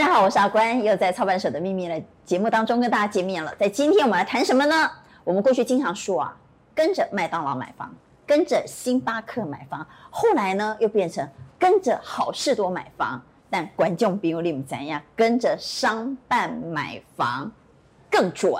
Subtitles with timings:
[0.00, 3.54] 大家好，我是阿关，又在操盘手的秘密的节目当中跟大家见面了。
[3.56, 4.90] 在今天我们来谈什么呢？
[5.24, 6.34] 我们过去经常说啊，
[6.74, 7.94] 跟着麦当劳买房，
[8.26, 11.28] 跟着星巴克买房，后来呢又变成
[11.58, 15.02] 跟着好事多买房，但观众朋友你们怎样？
[15.14, 17.52] 跟着商办买房
[18.10, 18.54] 更准。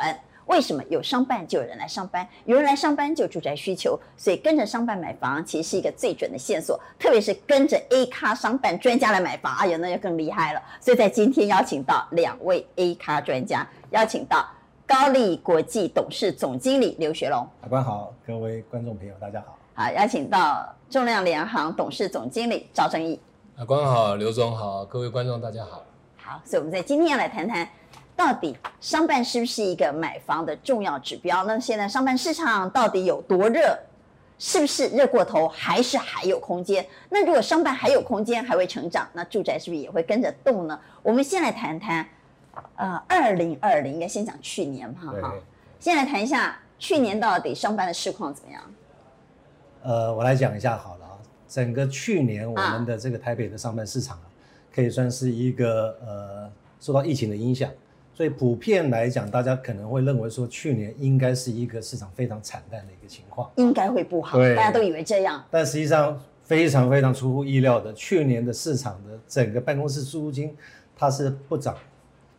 [0.50, 6.78] 为什么有商办就有人来上班，有人来上班就住宅需求，所以跟着商办买房其实是一个最准的线索。
[6.98, 10.60] 特别是跟着 A 咖商办专家来买房，哎呀，那就更厉害了。
[10.80, 14.44] 所以在今天邀请到两位 A 咖专家，邀请到
[14.88, 17.48] 高力国际董事总经理刘学龙。
[17.60, 19.56] 阿关好，各位观众朋友大家好。
[19.74, 23.20] 好，邀请到重量联行董事总经理赵正义。
[23.56, 25.84] 阿关好，刘总好，各位观众大家好。
[26.16, 27.68] 好，所以我们在今天要来谈谈。
[28.20, 31.42] 到底商办是不是一个买房的重要指标？
[31.44, 33.78] 那现在商办市场到底有多热？
[34.38, 36.86] 是不是热过头，还是还有空间？
[37.08, 40.78] 那如果商办还有空间，还会成长，那住宅是不是也会跟着动呢？
[41.02, 42.06] 我们先来谈谈，
[42.76, 45.34] 呃，二零二零应该先讲去年哈哈，
[45.78, 48.62] 先来谈一下去年到底商办的市况怎么样？
[49.82, 51.16] 呃，我来讲一下好了啊，
[51.48, 54.24] 整个去年我们的这个台北的商办市场啊，
[54.74, 57.70] 可以算是一个呃受到疫情的影响。
[58.20, 65.42] 所以普遍来讲，大家可能会认为说，去年应该是一个市场非常惨淡的一个情况，应该会不好，大家都以为这样。
[65.50, 70.54] 但实际上非常非常出乎意料的，去年的市场的整个办公室租金
[70.94, 71.74] 它是不涨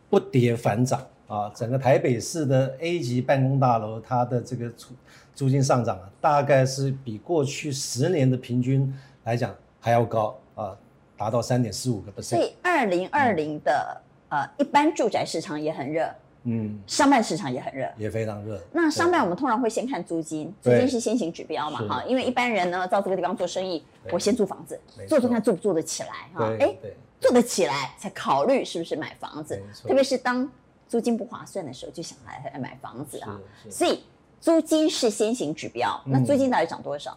[0.08, 1.50] 不跌反涨啊！
[1.52, 4.94] 整个台北市的 A 级办公大楼，它的这个租
[5.34, 8.94] 租金上涨啊，大概是比过去十年的平均
[9.24, 10.76] 来讲还要高啊，
[11.16, 12.36] 达到三点四五个 percent。
[12.36, 14.00] 所以二零二零的。
[14.32, 16.10] 呃，一般住宅市场也很热，
[16.44, 18.58] 嗯，商办市场也很热，也非常热。
[18.72, 26.74] 那商办我们通常会先看租金，租金是先行指标嘛，哈，因为一般人呢到这个地方做生意，我先租房子，做做看做不做得起来，哈，哎，
[27.20, 30.50] 做得起来才考虑是不是买房子，特别是当
[30.88, 33.38] 租金不划算的时候，就想来来买房子啊。
[33.68, 34.02] 所以
[34.40, 37.14] 租金是先行指标，那租金到底涨多少？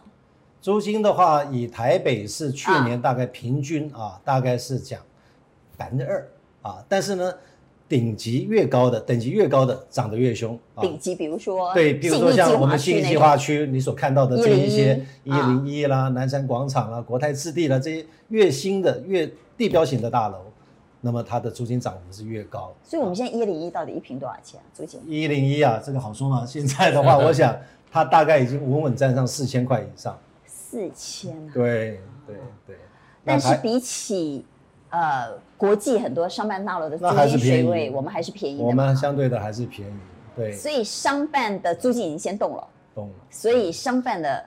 [0.60, 5.00] 租金的话，以台北市去年大概平均啊，大概是讲
[5.78, 6.28] 百分之二。
[6.66, 7.32] 啊，但是呢，
[7.88, 10.58] 顶级越高的，等级越高的，涨得越凶。
[10.80, 20.38] 顶级，比如说，对，比如说像我们信义计划区，你所看到的这一些一零一啦、南山广场啦、国泰置地啦，这些越新的、越地标型的大楼，
[21.02, 22.74] 那么它的租金涨幅是越高。
[22.82, 24.66] 所以，我们现在一零一到底一平多少钱啊？
[24.74, 25.00] 租金？
[25.06, 26.44] 一零一啊，这个好说吗？
[26.44, 27.56] 现在的话，我想
[27.92, 30.18] 它大概已经稳稳站上四千块以上。
[30.44, 31.50] 四千啊？
[31.54, 32.76] 对对对。
[33.24, 34.44] 但是比起
[34.90, 38.64] 呃，国际很多商办大楼的租金水位，我们还是便宜的。
[38.64, 39.94] 我们相对的还是便宜，
[40.34, 40.52] 对。
[40.52, 43.14] 所以商办的租金已经先动了，动了。
[43.30, 44.44] 所以商办的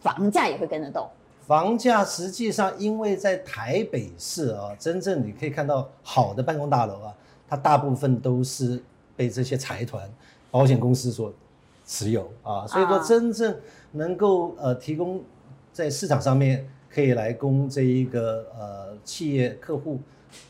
[0.00, 1.08] 房价也会跟着动。
[1.46, 7.14] 房价实际上，因为在台北市啊，真正你可以看到好的办公大楼啊，
[7.48, 8.82] 它大部分都是
[9.16, 10.08] 被这些财团、
[10.50, 11.32] 保险公司所
[11.86, 13.56] 持有啊，所以说真正
[13.92, 15.22] 能够呃提供
[15.72, 16.68] 在市场上面。
[16.90, 20.00] 可以来供这一个呃企业客户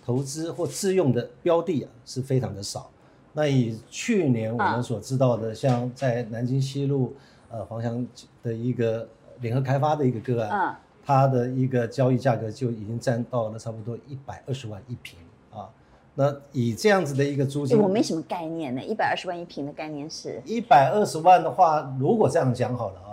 [0.05, 2.91] 投资或自用的标的啊，是非常的少。
[3.33, 7.15] 那以去年我们所知道的，像在南京西路
[7.51, 8.07] 呃黄翔
[8.43, 9.07] 的一个
[9.41, 15.19] 联合开发的一个个案，它的一个交易价格就已经占到了差不多一百二十万一平
[15.53, 15.69] 啊。
[16.15, 18.83] 那以这样子的一个租金，我没什么概念呢。
[18.83, 20.43] 一百二十万一平的概念是？
[20.45, 23.05] 一百二十万的话，如果这样讲好了啊。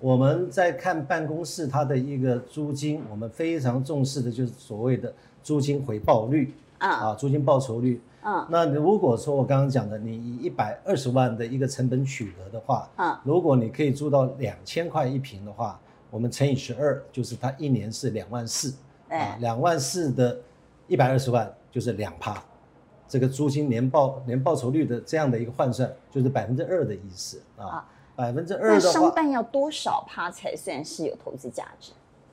[0.00, 5.12] 我们在看办公室它的一个租金，我们非常重视的就是所谓的
[5.42, 8.00] 租金回报率啊，啊，租金报酬率。
[8.22, 18.74] 嗯，那如果说我刚刚讲的，你以一百二十万的一个成本取得的话，嗯，如果你可以租到两千块一平的话，我们乘以十二，就是它一年是两万四，
[19.08, 20.38] 啊，两万四的
[20.86, 22.42] 一百二十万就是两趴，
[23.08, 27.40] 这个租金年报年报酬率的这样的一个换算，就是百分之二的意思。
[27.56, 27.86] 啊。
[28.16, 31.92] 百分之二的话，那商办要多少趴才算是有投资价值？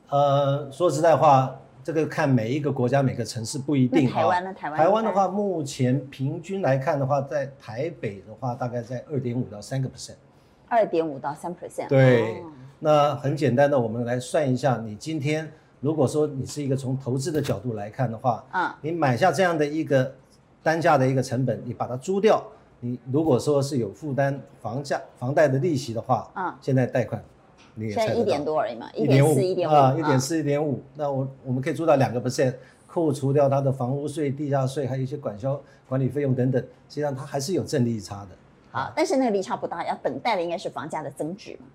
[0.10, 1.56] 呃，说实在话，
[1.86, 4.10] 这个看每一个国家、每个城市不一定。
[4.10, 4.52] 台湾呢？
[4.56, 4.80] 台湾？
[4.80, 10.16] 台湾的话，目前平均来看的话，在台北的话，大概在二点五到三个 percent。
[10.68, 11.88] 二点五到三 percent。
[11.88, 15.48] 对，哦、那很简单的，我们来算一下，你今天
[15.80, 20.12] 如果说你是一个从投资的角度来看的话，嗯，你买下这样的一个
[20.64, 22.44] 单价的一个成本，你把它租掉。
[22.80, 27.24] 你如果说是有负担房价、房贷的利息的话，嗯，现在贷款
[27.76, 30.82] 你也现在一点多而已嘛，一点四、一点五啊，一点四、一点五。
[30.96, 32.56] 那我我们可以做到两个 percent，
[32.88, 38.30] 扣除掉它的房屋税、地价税，还有一些管销管理费用等等，实际上它还是有正利差的。
[38.72, 41.68] 好，但是那个利差不大，要等待的应该是房价的增值嘛。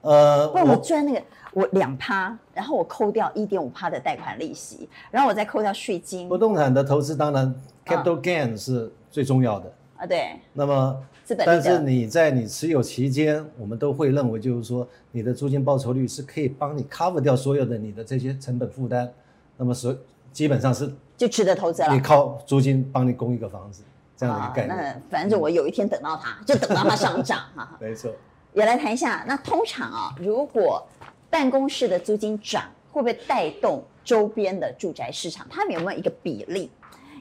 [0.00, 1.20] 呃，不然我赚那个
[1.52, 6.28] 我两趴，然后我扣掉一点五趴的贷款利息，然后我再扣掉税金。
[6.28, 7.52] 不动产的投资当然
[7.84, 10.36] capital gain 是最重要的啊，对。
[10.52, 11.02] 那么，
[11.36, 19.08] 但是你在你持有期间，我们都会认为就是说，你的租金报酬率是可以帮你 cover 掉所有的你的这些成本负担，
[19.56, 19.96] 那么所
[20.32, 21.92] 基本上是就值得投资了。
[21.92, 23.82] 你靠租金帮你供一个房子，
[24.16, 24.76] 这样的一个概念。
[24.76, 27.76] 那反正我有一天等到它，就等到它上涨 哈。
[27.80, 28.12] 没错。
[28.54, 30.86] 也来谈一下，那通常啊，如果
[31.30, 35.46] 办公室的租金涨，会不会带动周边的住宅市场？
[35.50, 36.70] 他们有没有一个比例？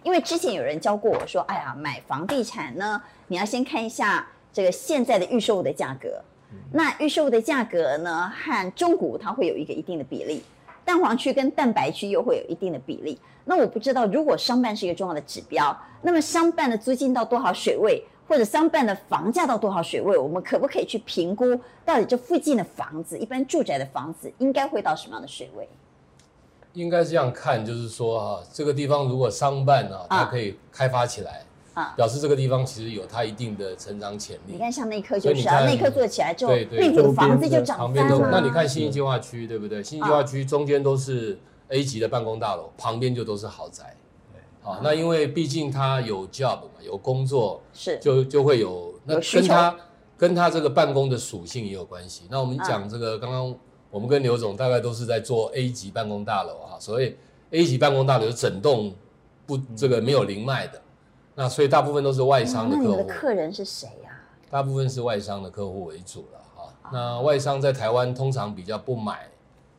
[0.04, 6.22] 因为之前有人教过我说，哎呀，买房地产呢，你要先看一下这个现在的预售物的价格。
[6.72, 10.44] 那预售物的价格呢，和中古它会有一个一定的比例，
[10.86, 13.20] 蛋黄区跟蛋白区又会有一定的比例。
[13.46, 18.04] 那我不知道，如果商办是一个重要的指标，那么商办的租金到多少水位？
[18.30, 25.66] 或者商办的房价到多少水位，我们可不可以去评估到底这附近的房子，一般住宅的房子应该会到什么样的水位？
[26.74, 31.47] 应该这样看，就是说哈，这个地方如果商办啊，它可以开发起来啊，
[31.96, 34.54] 表示这个地方其实有它一定的成长潜力。
[34.54, 37.84] 你看像内科就是啊，内科做起来之后，那组房子就涨翻了。
[37.86, 39.84] 旁边都，那你看信义计划区对不对？
[39.84, 41.38] 信义计划区中间都是
[41.70, 43.96] A 级的办公大楼，旁边就都是豪宅。
[44.64, 49.76] 啊，那因为毕竟他有 job 嘛，有工作，是就就会有那跟他
[50.18, 52.24] 跟他这个办公的属性也有关系。
[52.30, 53.56] 那我们讲这个，刚刚
[53.90, 57.16] 我们跟刘总大概都是在做 A 级办公大楼啊，所以
[57.52, 58.94] A 级办公大楼有整栋
[59.46, 60.82] 不这个没有零卖的，
[61.40, 62.90] 那所以大部分都是外商的客户。
[62.90, 64.10] 那你的客人是谁呀？
[64.50, 66.74] 大部分是外商的客户为主了哈。
[66.92, 69.28] 那外商在台湾通常比较不买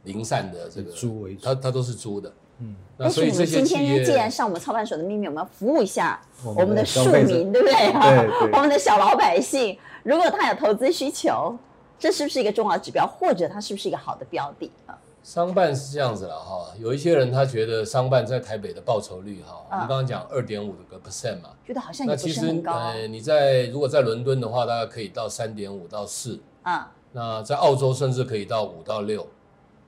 [0.04, 2.32] 零散的这个租为主，他他都是租的。
[2.60, 7.72] 嗯，那所以这些今天既然上我们操盘手的秘密，我们要服务一下我们的庶民，对不对？
[7.72, 11.56] 对， 我们的小老百姓，如果他有投资需求，
[11.98, 13.04] 这是不是一个重要指标？
[13.04, 14.87] 或者他是不是一个好的标的啊？
[15.28, 22.72] 商办是这样子了哈，有一些人他觉得商办在台北的报酬率哈，我们刚刚讲二点五个 percent 嘛，觉得好像也不是很高。
[22.72, 29.26] 呃，你在如果在伦敦的话，大概可以到三点五到四啊，那在澳洲甚至可以到五到六。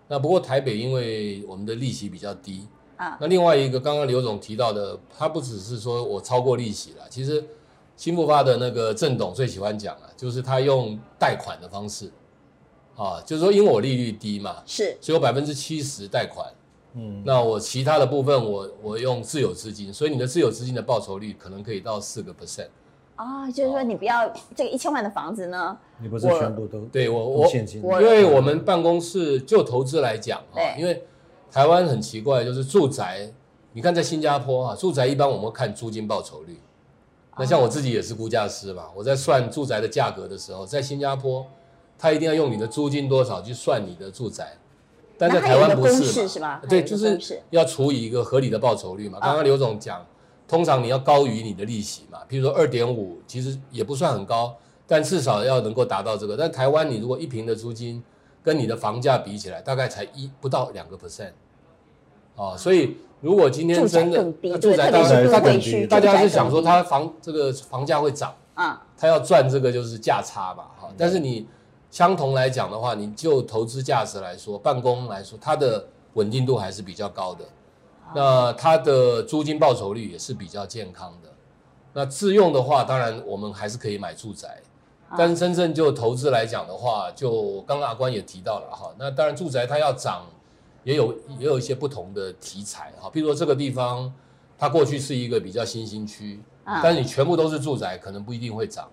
[0.08, 7.42] 那不过台北因为我们的利息比较低啊，那另外一个刚刚刘总提到的，他不只是说我超过利息了，其实
[7.96, 12.12] 新复发的那个郑董最喜欢讲了，就是他用贷款的方式，
[13.02, 16.46] 啊，就是说因为我利率低嘛，是，所以我百分之七十贷款，
[16.92, 22.68] 嗯，那我其他的部分我我用自有资金，所以你的自有资金的报酬率可能可以到四个 percent。
[23.16, 31.02] 啊、哦，就是说你不要这个一千万的房子呢，你不是全部都对我我现金，因为我们办公室就投资来讲啊，因为
[31.50, 33.30] 台湾很奇怪，就是住宅，
[33.72, 36.58] 你看在新加坡啊，住宅一般我们会看租金报酬率，
[37.38, 41.46] 那像我自己也是估价师嘛，我在算住宅的价格的时候，在新加坡，
[42.00, 44.56] 他一定要用你的租金多少去算你的住宅，
[45.18, 46.62] 但在台湾不是，是吧？
[46.68, 49.18] 对，就是要除以一个合理的报酬率嘛。
[49.20, 50.04] 刚刚刘总讲。
[50.48, 56.36] 通常你要高于你的利息嘛，譬如说二点五，其实也不算很高，但至少要能够达到这个。
[56.36, 58.02] 但台湾你如果一平的租金
[58.42, 61.30] 跟你的房价比起来，大概才一不到两个 percent，
[62.34, 70.92] 啊，所以如果今天真的那住宅当然它更低，大家是想说它房这个房价会涨啊，它要赚这个就是价差嘛，哈。
[70.98, 71.46] 但是你
[71.90, 77.44] 相同来讲的话，你就投资价值来说，办公来说，它的稳定度还是比较高的。
[78.14, 81.28] 那它的租金报酬率也是比较健康的。
[81.92, 84.62] 那自用的话，当然我们还是可以买住宅，
[85.18, 88.92] 但是真正就投资来讲的话，就刚刚阿关也提到了哈。
[88.96, 90.26] 那当然住宅它要涨，
[90.84, 93.10] 也有也有一些不同的题材哈。
[93.12, 94.12] 比如说这个地方，
[94.56, 98.88] 它过去是一个比较新兴区，但是你全部都是住宅，可能不一定会涨。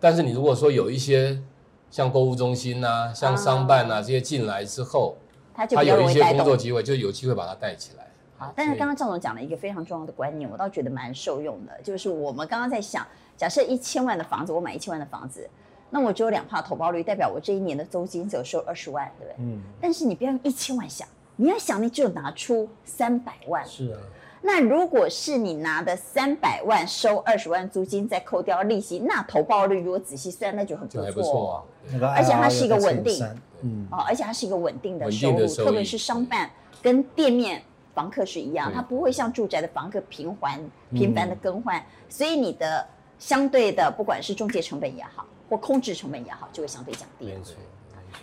[0.00, 1.42] 但是你如果说有一些
[1.90, 5.16] 像购物中心呐、像商办呐这些进来之后，
[5.54, 8.06] 它有一些工作机会，就有机会把它带起来。
[8.36, 13.04] 好，但是刚刚赵总讲了一个非常重要的观念，我倒觉得蛮受用的，就是我们刚刚在想，
[13.36, 15.48] 假设一千万的房子，我买一千万的房子，
[15.90, 19.44] 那我只有两帕投报率，代表我这一年的租金只有收二十万，对不对？
[19.44, 19.60] 嗯。
[19.80, 23.66] 但是你不要用一千万想，你要想你只有拿出三百万。
[23.66, 23.98] 是啊。
[24.42, 31.02] 那如果是你拿的三百万收二十万租金，再扣掉利息，那投报率如果仔细算，那就很不错。
[31.02, 32.14] 还不错啊。
[32.14, 33.26] 而且它是一个稳定，
[33.62, 36.50] 嗯，哦，而且它是一个稳定的收入，特别是商办
[36.82, 37.62] 跟店面。
[37.94, 40.60] 房客是一样，它不会像住宅的房客频繁、
[40.92, 42.86] 频繁的更换，嗯、所以你的
[43.18, 47.26] 相对的，不管是中介成本也好，或控制成本也好，就会相对降低。
[47.26, 47.56] 没错，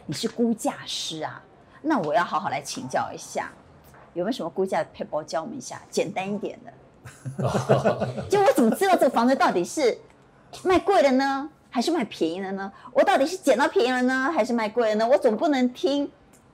[0.06, 1.44] 你是估价师啊，
[1.82, 3.52] 那我要好好来请教一下，
[4.16, 6.74] 有没有什么估价的撇步教我们一下，简单一点的。
[8.28, 9.96] 就我怎么知道这个房子到底是
[10.64, 12.72] 卖贵了呢，还是卖便宜了呢？
[12.92, 15.08] 我到底是捡到便宜了呢，还是卖贵了呢？
[15.08, 16.12] 我总不能听。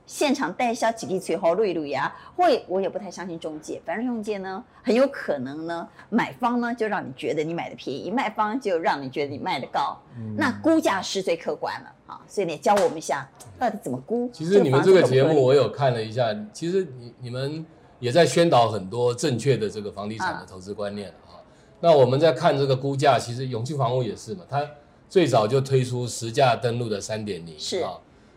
[0.07, 13.25] 现场代销几粒翠花绿绿呀，会我也不太相信中介，反正中介呢很有可能呢，买方呢就让你觉得你买的便宜，卖方就让你觉得你卖的高，嗯、那估价是最客观了啊，所以你教我们一下
[13.57, 14.29] 到底怎么估。
[14.33, 17.65] 其实你们这个节目我有看了一下，其实你你们
[17.99, 21.39] 也在宣导很多正确的这个房地产的投资观念啊。
[21.79, 24.69] 那我们在看这个估价，其实永庆房屋也是嘛，它
[25.07, 27.93] 最早就推出实价登录的三点零是啊。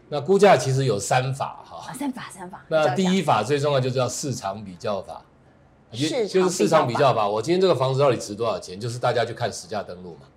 [0.09, 2.65] 那估价其实有三法哈，三法三法。
[2.69, 5.23] 那第一法最重要就是叫市场比较法，
[5.93, 7.27] 是就是市场比较法。
[7.29, 8.79] 我今天这个房子到底值多少钱？
[8.79, 10.29] 就是大家去看实价登录嘛。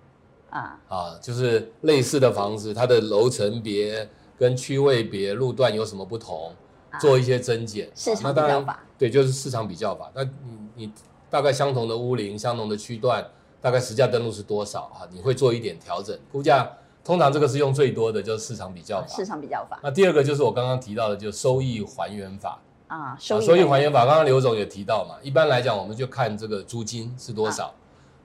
[0.50, 6.52] 啊啊，就是类似的房子，它的楼层别跟区位别、路段有什么不同，
[7.00, 7.90] 做一些增减。
[7.94, 8.80] 市场比较法。
[8.98, 10.10] 对，就是市场比较法。
[10.14, 10.30] 那你
[10.74, 10.92] 你
[11.30, 13.24] 大概相同的屋龄、相同的区段，
[13.60, 15.06] 大概实价登录是多少啊？
[15.12, 16.68] 你会做一点调整估价。
[17.04, 19.08] 通常这个是用最多的，就是市场比较法。
[19.08, 19.80] 市场比较法。
[19.82, 23.16] 那第二个就是我刚刚提到的，就是收益还原法啊。
[23.18, 25.14] 收益收益还原法，刚刚刘总也提到嘛。
[25.22, 27.66] 一般来讲，我们就看这个租金是多少。
[27.66, 27.72] 啊、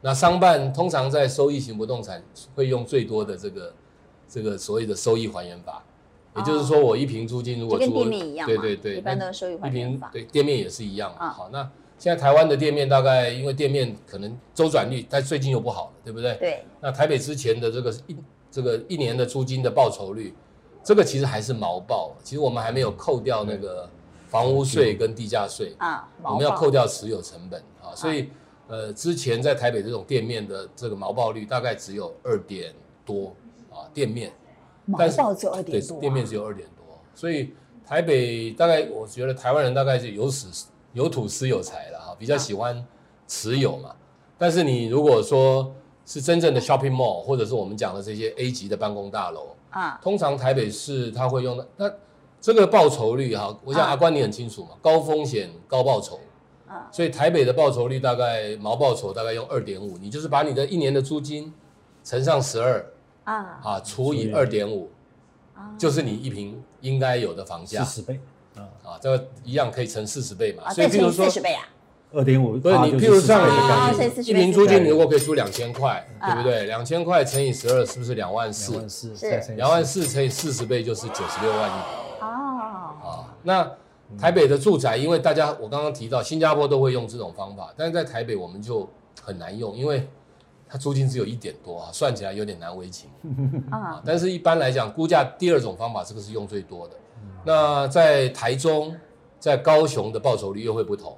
[0.04, 3.74] 那商办通常在收益型不动产会用最多的这个
[4.30, 5.84] 这个所谓的收益还原法，
[6.36, 8.04] 也就是说，我一平租金如果租
[8.46, 10.12] 对对对，一般都是收益还原法。
[10.14, 11.12] 对，店面也是一样。
[11.18, 11.68] 啊、好，那
[11.98, 16.36] 现在台湾的店面大概因为店面可能周转率，但最近又不好了，对不对？
[16.36, 16.66] 对。
[16.82, 18.16] 那台北之前的这个一。
[18.54, 20.32] 这个一年的租金的报酬率，
[20.84, 22.12] 这个其实还是毛报。
[22.24, 23.90] 其实我们还没有扣掉那个
[24.28, 27.96] 房屋税跟地价税啊，我们要扣掉持有成本啊。
[27.96, 28.30] 所以
[28.68, 32.74] 呃，之前在台北这种店面的这个毛报率大概只有二点
[33.06, 33.36] 多
[33.70, 34.32] 啊，店面
[34.86, 36.84] 毛报只有二点多，对，店面只有二点多。
[37.14, 37.54] 所以
[37.86, 40.48] 台北大概我觉得台湾人大概是有史
[40.94, 42.86] 有土司有财了哈，比较喜欢
[43.28, 43.94] 持有嘛。
[44.38, 45.74] 但是你如果说
[46.06, 50.00] 是真正的 shopping mall，或者是我们讲的这些 A 级的办公大楼啊。
[50.02, 51.92] 通常台北市它会用的，那
[52.42, 56.20] 这个报酬率哈，我想阿关你很清楚嘛，高风险高报酬
[56.74, 56.90] 啊。
[56.92, 61.54] 所以台北的报酬率大概毛报酬大概用二点五，你就是把你的一年的租金
[62.04, 62.86] 乘上十二
[63.24, 64.90] 啊啊除以二点五，
[65.78, 68.20] 就是你一平应该有的房价四十倍
[68.56, 70.70] 啊啊，这个一样可以乘四十倍嘛。
[70.72, 71.68] 所以譬如说四十倍啊。
[72.16, 76.68] 二点五，不是你，譬如像你一平租金，你如果可以租两千块，对不对？
[76.68, 78.74] 两千块乘以十二，是不是两万四？
[78.74, 82.28] 两万四，两万四乘以四十倍，就是九十六万一平。
[82.28, 83.72] 哦，啊，那
[84.18, 88.88] 台北的住宅，因为大家我刚刚提到，新加坡都会用这种方法，但是在台北我们就
[89.22, 90.08] 很难用，因为
[90.68, 93.10] 它租金只有一点多啊，算起来有点难为情
[93.72, 94.02] 啊。
[94.06, 96.96] 但是一般来讲，估价第二种方法，这个是用最多的。
[97.46, 98.96] 那在台中、
[99.40, 101.18] 在高雄的报酬率又会不同。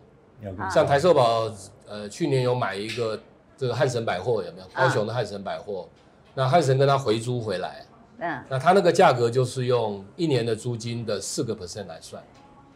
[0.71, 1.49] 像台寿宝，
[1.87, 3.19] 呃，去年有买一个
[3.57, 4.67] 这个汉神百货有没有？
[4.73, 5.87] 高雄的汉神百货，
[6.35, 7.85] 那汉神跟他回租回来，
[8.19, 12.21] 嗯，那他那个价格就是用一年的租金的四个 percent 来算。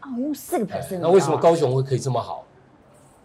[0.02, 1.00] 哦，用四个 percent。
[1.00, 2.46] 那为什么高雄会可以这么好？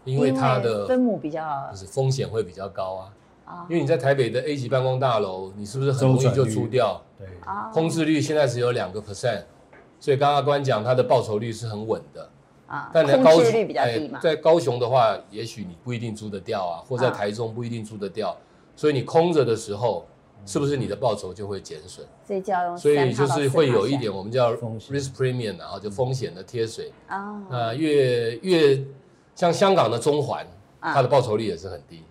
[0.04, 3.12] 因为它的分母比较，就是风险会比较高啊。
[3.46, 7.00] 啊，因为你在台北的 A 级办公大楼，你是不是很容易就租掉？
[7.18, 7.26] 对，
[7.72, 9.42] 空置率现在只有两个 percent，
[10.00, 12.28] 所以刚刚阿关讲它的报酬率是很稳的。
[12.66, 13.68] 啊，但在高雄，
[14.20, 18.34] 在高雄的话，也许你不一定租得掉啊，或在台中不一定租得掉，
[18.74, 20.06] 所以你空着的时候，
[20.46, 22.06] 是不是你的报酬就会减损？
[22.26, 27.42] 所以就要用，所以就是会有一点我们叫 risk premium，然后就风险的贴水啊。
[27.50, 28.84] 呃，越越
[29.34, 30.46] 像香港的中环，
[30.80, 32.02] 它的报酬率也是很低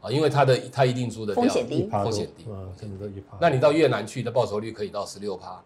[0.00, 2.44] 啊，因为它的它一定租得掉，风险低，风险低，
[3.40, 5.62] 那你到越南去的报酬率可以到十六趴。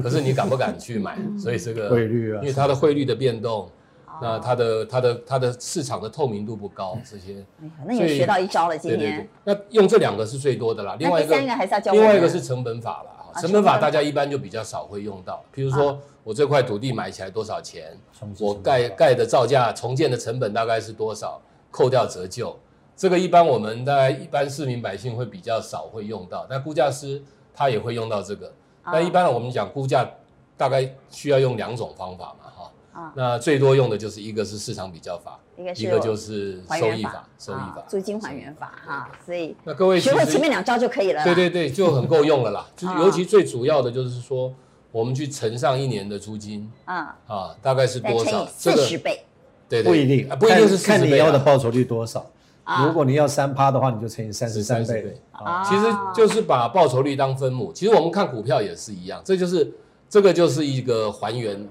[0.00, 1.18] 可是你敢不敢去买？
[1.36, 3.68] 所以这个汇率啊，因为它的汇率的变动，
[4.20, 7.44] 那它的它的它的市场的透明度不高，这些。
[7.86, 9.28] 那也学到一招了，今天。
[9.44, 11.36] 那用这两个是最多的啦，另外一个
[11.92, 13.10] 另外一个是成本法了。
[13.38, 17.94] 成本法大家一般就比较少会用到，比如说我这块土地买起来多少钱，
[18.40, 21.38] 我盖盖的造价重建的成本大概是多少，
[21.70, 22.58] 扣掉折旧，
[22.96, 27.22] 这个一般我们大概一般市民百姓会比较少会用到，但估价师
[27.54, 28.50] 他也会用到这个。
[28.86, 30.08] 那一般我们讲估价，
[30.56, 32.45] 大概需要用两种方法嘛，哈。
[32.96, 33.12] 啊。
[33.14, 39.10] 那最多用的就是一个是市场比较法，一个就是收益法，收益法，租金还原法哈。
[39.24, 41.22] 所以那各位学会前面两招就可以了。
[41.24, 42.66] 对对对，就很够用了啦。
[42.76, 44.52] 就是尤其最主要的就是说，
[44.90, 48.46] 我们去乘上一年的租金啊啊，大概是多少？
[48.46, 49.22] 四十倍。
[49.68, 52.24] 对，不一定，不一定是看你要的报酬率多少。
[52.84, 55.20] 如果你要三趴的话，你就乘以三十三倍。
[55.32, 57.72] 啊，其实就是把报酬率当分母。
[57.72, 59.72] 其实我们看股票也是一样，这就是
[60.08, 61.68] 这个就是一个还原，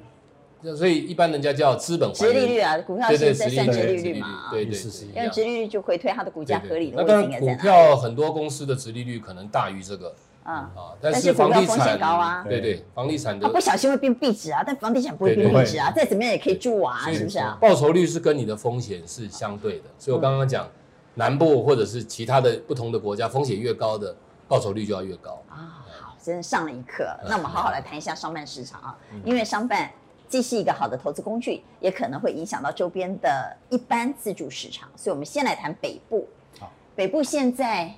[0.74, 7.02] 所以一般人家叫资本殖利率啊，股票是在算殖利率嘛，对对，是是因为殖利率就回推它的股价合理的。
[7.02, 10.16] 那当然，股票很多公司的殖利率可能大于这个。
[10.44, 10.70] 啊
[11.02, 17.58] 但是房地产高啊，对对，房地产的不小心会变壁纸啊，但房地产不会变壁纸啊，再怎么样也可以住啊，是不是啊？
[17.60, 20.70] 报酬率是跟你的风险是相对的，所以我刚刚讲，
[21.16, 24.16] 南部或者是其他的不同的国家，风险越高的
[24.48, 25.82] 报酬率就要越高啊。
[26.00, 27.04] 好，真的上了一课。
[27.28, 29.90] 那我们好好来谈一下商办市场啊，因为商办
[30.28, 36.28] 既是一个好的投资工具，也可能会影响到周边的一般自住市场，所以我们先来谈北部。
[36.60, 37.94] 好，北部现在。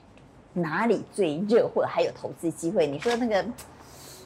[0.53, 2.87] 哪里最热，或者还有投资机会？
[2.87, 3.45] 你说那个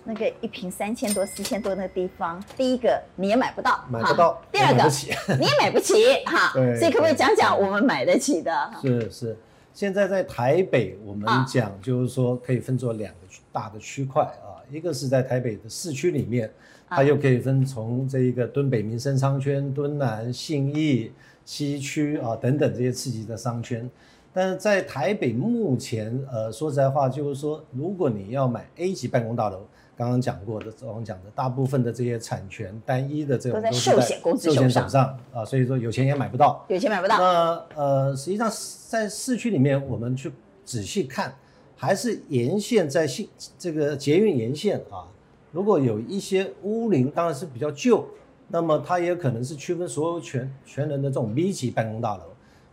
[0.06, 4.90] 那个一瓶三千多、四千多那个地方，第一个你也买不到，买不到；第二个
[5.38, 6.52] 你也买不起，哈。
[6.56, 6.80] 对。
[6.80, 8.72] 所以可不可以讲讲我们买得起的？
[8.82, 9.38] 是是，
[9.74, 13.20] 现在在台北，我们讲就是说可以分作两个
[13.52, 16.50] 大的区块啊，一个是在台北的市区里面，
[16.94, 21.10] 它又可以分从这一个敦北民生商圈、敦南、信义、
[21.46, 23.90] 西区啊等等这些刺激的商圈。
[24.34, 29.62] 但是在台北目前，呃，说实在话，就是说，如果你要买 A 级办公大楼，
[29.96, 37.18] 刚刚讲过的，我们讲的大部分的这些产权单一的这种都在寿险公司手上啊，所以说有钱也买不到，有钱买不到。
[37.18, 38.52] 那呃，实际上
[38.90, 40.30] 在市区里面，我们去
[40.66, 41.34] 仔细看，
[41.78, 45.08] 还是沿线在信这个捷运沿线啊，
[45.52, 48.06] 如果有一些屋龄当然是比较旧，
[48.48, 52.24] 那么它也可能是区分所有权权人的这种 B 级办公大楼。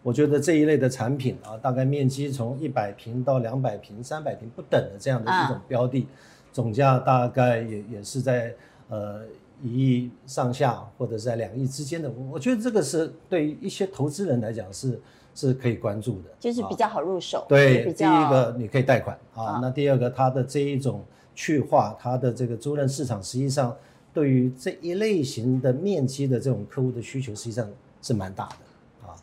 [0.02, 6.06] 我觉得这一类的产品啊，大概面积从一百平到两百平、三百平不等的这样的一种标的，
[6.52, 8.54] 总价大概也也是在
[8.88, 9.22] 呃
[9.60, 12.10] 一亿上下或者是在两亿之间的。
[12.30, 14.98] 我觉得这个是对于一些投资人来讲是
[15.34, 17.44] 是可以关注的，就是比较好入手。
[17.48, 21.04] 对，第一个你可以贷款啊，那第二个它的这一种
[21.38, 23.76] 去化，它的这个租赁市场实际上
[24.12, 27.64] 对于这一类型的面积的这种客户的需求实际上
[28.02, 29.14] 是蛮大的啊。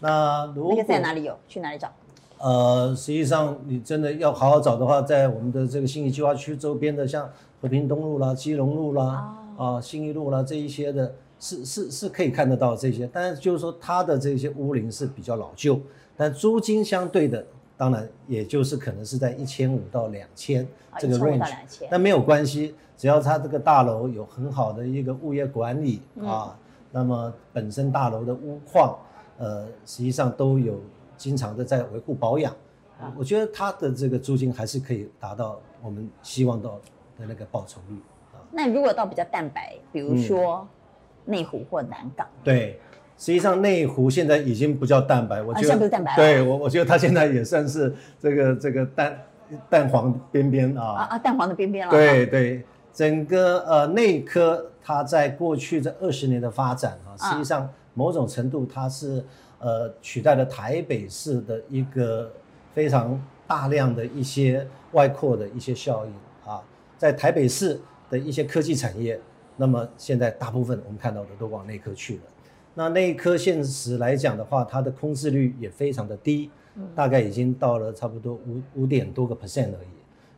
[0.00, 1.34] 那如果那个在哪里有？
[1.48, 1.90] 去哪里找？
[2.36, 7.30] 呃，实际上你真的要好好找的话，在我们的这个新义计划区周边的，像
[7.62, 13.08] 和平东路啦、基隆路啦、哦、啊新义路啦这一些的，是是是可以看得到这些。
[13.10, 15.80] 但是就是说它的这些屋龄是比较老旧，
[16.14, 20.66] 但租金相对的，当然也就是可能是在一千五到两千
[20.98, 21.54] 这个 range。
[21.90, 26.58] 但没有关系，只要它这个大楼有很好的一个物业管理、嗯、啊，
[26.90, 28.98] 那么本身大楼的屋况。
[29.36, 30.80] 呃，实际上都有
[31.16, 32.52] 经常的在维护保养，
[33.00, 36.78] 啊，我觉得它的这个租金还是可以达到我们希望到
[37.18, 37.96] 的那个报酬率
[38.32, 38.38] 啊。
[38.52, 40.64] 那如果到比较蛋白，比如说
[41.24, 42.78] 内湖或南港，嗯，对，
[43.16, 49.18] 实际上内湖现在已经不叫蛋白，我觉得，啊，不是蛋白，对我我觉得它现在也算是这个这个蛋
[49.68, 51.90] 蛋黄边边啊啊啊蛋黄的边边了。
[51.90, 57.68] 对对，整个呃内科它在过去这二十年的发展啊，实际上。
[57.96, 59.24] 某种程度，它是
[59.60, 62.28] 呃取代了台北市的一个
[62.72, 66.12] 非常大量的一些外扩的一些效应
[66.52, 66.60] 啊，
[66.98, 69.16] 在台北市的一些科技产业，
[69.56, 72.22] 那么现在大部分我们看到的都往内科去了。
[72.74, 76.50] 那那一颗现实来讲的话，它的空置率也非常的低，
[76.94, 79.88] 大概已经到了差不多五五点多个 percent 而已。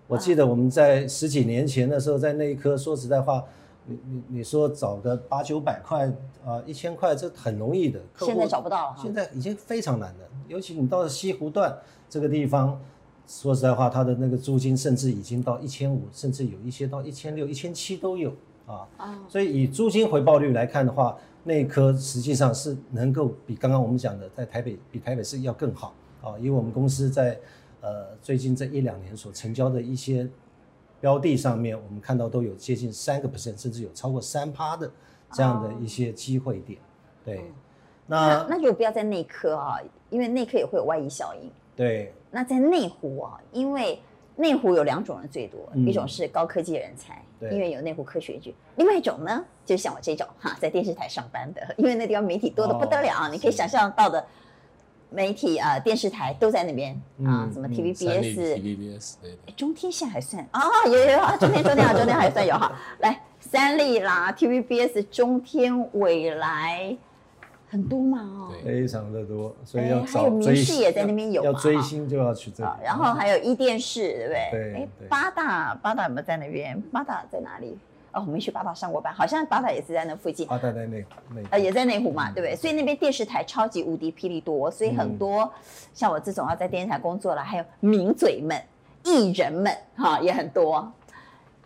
[0.07, 3.45] 我记得我们在十几年前的时候，在那一颗说实在话。
[3.89, 6.13] 你你你说找个八九百块
[6.45, 8.01] 啊，一千块，这很容易的。
[8.19, 10.29] 现在找不到了，现在已经非常难了。
[10.49, 11.73] 尤其你到了西湖段
[12.11, 12.81] 这个地方，
[13.29, 18.31] 说实在话，它的那个租金甚至已经到一千五，甚至有一些到一千六、一千七都有
[18.67, 18.89] 啊。
[18.97, 26.37] 啊，所以以租金回报率来看的话，内科实际上是能够比刚刚我们讲的在台北比台北市要更好啊。
[26.39, 27.41] 因为我们公司在
[27.81, 30.29] 呃最近这一两年所成交的一些。
[30.99, 34.91] 标的上面，我们看到都有接近三个 percent，甚至有超过三趴的
[35.31, 36.81] 这样的一些机会点。
[37.23, 37.45] 对，
[38.07, 39.77] 那那就不要在内科啊，
[40.09, 41.51] 因为内科也会有外溢效应。
[41.77, 44.01] 对，那在内湖啊，因为
[44.37, 54.25] 内湖有两种人最多，一种是高科技人才，因为有内湖科学局；另外一种呢，就像我这种哈，在电视台上班的，因为那地方媒体多的不得了啊，你可以想象到的。
[55.09, 56.93] 媒体啊，电视台都在那边
[57.25, 62.77] 啊，什么 TVBS，TVBS，对，中天现在还算啊，有有有啊，中天中天啊，中天还算有哈。
[62.99, 66.95] 来，三立啦，TVBS，中天、未来，
[67.77, 72.71] 很多嘛哦，非常的多，所以要还有民视也在那边有，要追星就要去这里。
[72.83, 74.49] 然后还有一电视，对不对？
[74.51, 74.75] 对。
[74.75, 76.81] 哎，八大，八大有没有在那边？
[76.91, 77.79] 八大在哪里？
[78.13, 80.47] 哦，我没去八大上过班，好像八大也是在那附近。
[80.49, 82.57] 八大在内湖，呃，也在内湖嘛，对不对？
[82.57, 85.53] 所以那边电视台超级无敌霹雳多，所以很多
[85.93, 88.59] 像我这种要在电视台工作了，还有名嘴们、
[89.05, 90.91] 艺人们，哈，也很多。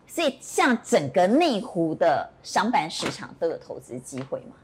[0.09, 4.57] 所以像整个内湖的商办市场都有投资机会吗？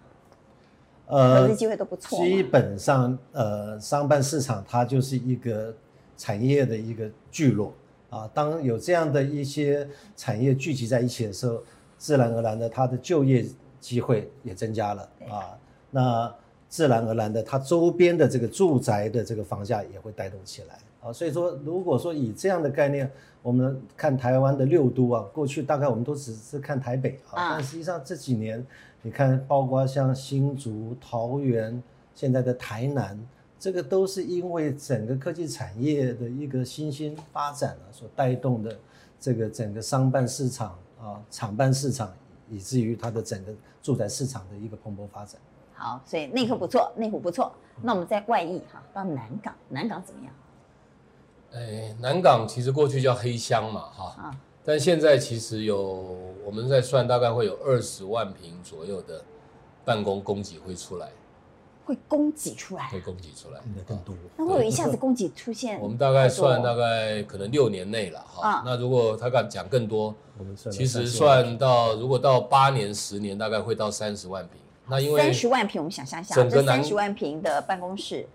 [1.06, 2.18] 呃，投资机会都不错。
[2.18, 5.74] 基本上，呃，商办市场它就是一个
[6.16, 7.72] 产业的一个聚落
[8.10, 8.28] 啊。
[8.34, 11.62] 当有这样的一些产业聚集在一起的时候，
[11.96, 13.46] 自然而然的，它的就业
[13.80, 15.56] 机会也增加了啊。
[15.90, 16.34] 那
[16.68, 21.12] 自然而然的，它周边的这个住宅的这个房价也会带动起来啊。
[21.12, 23.10] 所以说，如果说以这样的概念，
[23.42, 28.64] 我们看台湾的六都啊，过去大概我们都只是看台北啊，但实际上这几年。
[29.02, 31.80] 你看，包括像新竹、桃园，
[32.12, 33.16] 现在的台南，
[33.56, 38.76] 这个都是因为整个科技产业的一个新兴发展啊，所带动的
[39.20, 42.12] 这个整个商办市场啊、厂办市场，
[42.50, 45.40] 以至于它的整个住宅市场的一个蓬勃发展。
[45.76, 47.52] 好，所以内科不错，内湖不错。
[47.82, 50.34] 那我们在外溢哈，到南港，南港怎么样？
[51.52, 54.04] 哎，南港其实过去叫黑箱嘛，哈。
[54.18, 55.78] 啊但现在其实有
[56.44, 59.22] 我们在算，大概会有二十万平左右的
[59.84, 61.08] 办公供给会出来，
[61.84, 64.12] 会供给出来，会供给出来，应该更多。
[64.36, 65.78] 那会有一下子供给出现？
[65.78, 68.64] 我们大概算大概可能六年内了哈。
[68.66, 74.60] 那如果他敢讲更多，我们算其实算到如果到八年十年，大概会到三十万坪。
[74.88, 78.26] 那因为三十万平，我们想象一下，这三十万平的办公室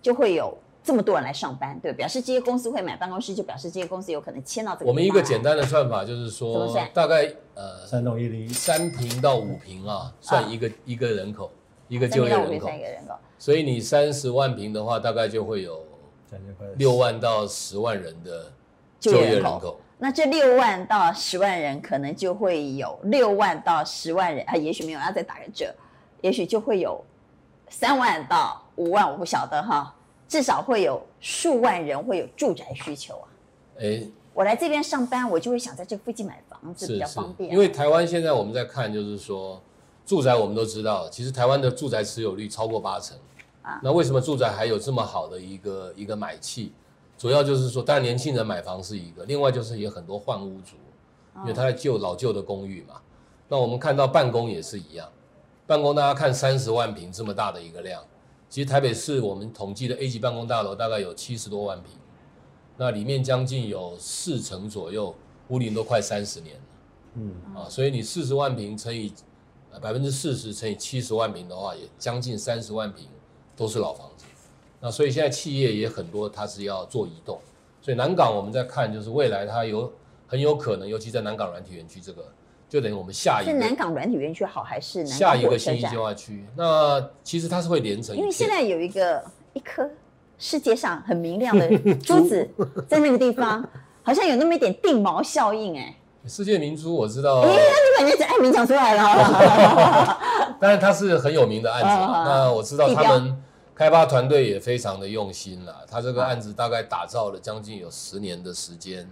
[0.00, 0.56] 就会有。
[0.84, 4.86] 这么多人来上班，对，表示这些公司会买办公室，就表示这些公司有可能迁到这个。
[4.86, 11.48] 我们一个简单的算法就是说，大概呃三栋一零三平到五平啊，算一个一个人口，
[11.86, 12.68] 一个就业人口。
[13.38, 15.86] 所以你三十万平的话，大概就会有
[16.78, 18.50] 六万到十万人的
[18.98, 19.78] 就业人口。
[19.98, 25.72] 那这六万到十万人，可能就会有六万到十万人啊，也许没有，要再打个折，
[26.22, 27.04] 也许就会有
[27.68, 29.94] 三万到五万，我不晓得哈。
[30.26, 33.28] 至少会有数万人会有住宅需求啊！
[33.78, 37.52] 哎，我来这边上班，我就会想在这附近买房子比较方便。
[37.52, 39.60] 因为台湾现在我们在看，就是说
[40.06, 43.14] 住宅，我们都知道，其实台湾的住宅持有率超过八成
[43.60, 43.78] 啊。
[43.82, 46.72] 那为什么住宅还有这么好的一个一个买气？
[47.18, 50.76] 主要就是说，当然年轻人买房是一个，另外就是也很多换屋族，
[51.40, 52.94] 因为他在旧老旧的公寓嘛。
[53.48, 55.06] 那我们看到办公也是一样，
[55.72, 58.04] 办公大家看三十万平这么大的一个量。
[58.50, 61.92] 其实台北市我们统计的 A 级办公大楼大概有七十多万平，
[62.76, 65.14] 那里面将近有四成左右，
[65.48, 66.62] 屋龄都快三十年了。
[67.14, 69.10] 嗯啊，所以你四十万平乘以
[69.80, 73.06] 百分之四十乘以七十万平的话，也将近三十万平
[73.56, 74.26] 都是老房子。
[74.78, 77.40] 那所以现在企业也很多，它是要做移动。
[77.80, 79.90] 所以南港我们在看，就是未来它有
[80.26, 82.22] 很有可能，尤其在南港软体园区这个。
[82.72, 86.42] 就等于我们下一个是南港软体园区好还是南港下一个新义计划区？
[86.56, 89.86] 那其实它是会连成，因为现在有一个一颗
[90.38, 91.68] 世界上很明亮的
[92.00, 92.48] 珠子
[92.88, 93.62] 在那个地方，
[94.02, 95.94] 好像有那么一点定锚效应哎。
[96.26, 100.18] 世界明珠我知道，哎，你把名字爱名讲出来了。
[100.58, 101.88] 当然它是很有名的案子，
[102.24, 103.36] 那我知道他们
[103.74, 105.84] 开发团队也非常的用心了。
[105.90, 109.06] 他这个案子大概打造了将近有十年的时间。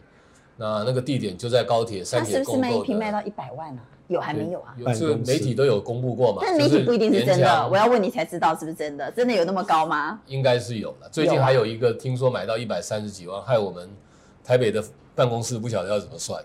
[0.60, 3.80] 那那个地点就在高铁三铁共是不是卖一瓶卖到一百万啊？
[4.08, 4.74] 有还没有啊？
[4.76, 6.42] 有，这个媒体都有公布过嘛？
[6.44, 9.10] 但媒体不一定是真的，我要问你才知道是不是真的。
[9.12, 10.20] 真的有那么高吗？
[10.26, 11.08] 应该是有了。
[11.10, 13.88] 最近还有一个听说买到一百三十几万，害我们
[14.44, 16.44] 台北的办公室不晓得要怎么算。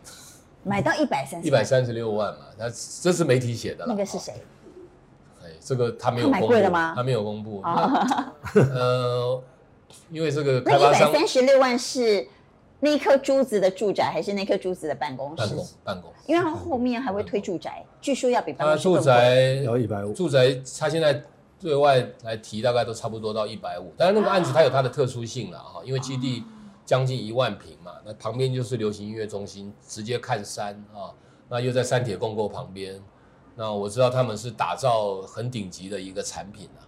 [0.64, 1.48] 买到一百三十。
[1.48, 2.46] 一百三十六万嘛？
[2.58, 3.84] 那这是媒体写的。
[3.86, 4.34] 那个是谁？
[5.44, 6.46] 哎，这个他没有公布。
[6.46, 6.94] 买贵了吗？
[6.96, 7.62] 他没有公布。
[8.54, 9.44] 呃，
[10.10, 11.02] 因为这个 开发商。
[11.02, 12.26] 那一百三十六万是。
[12.80, 15.38] 那颗珠子的住宅还是那颗珠子的办公室？
[15.38, 20.14] 办公办公，因为它后面还会推住宅，据说要比办公室住宅要一百五。
[20.14, 21.24] 住宅它现在
[21.60, 26.44] 对外来提大概都差不多到一百五，但是那个案子它有它的特殊性了哈，因为基地
[26.86, 31.10] 将近一万平嘛，那旁边就是流行音乐中心，直接看山啊，
[31.50, 33.02] 那又在三铁共构旁边，
[33.56, 36.84] 那我知道他们是打造很顶级的一个产品啊。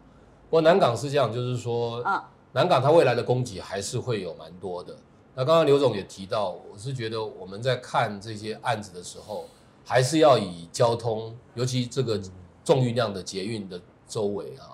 [0.49, 2.03] 不过南港是这样，就是说，
[2.51, 4.95] 南港它未来的供给还是会有蛮多的。
[5.39, 9.45] 那刚刚刘总也提到，我是觉得我们在看这些案子的时候，
[9.85, 12.19] 还是要以交通，尤其这个
[12.65, 14.73] 重运量的捷运的周围啊，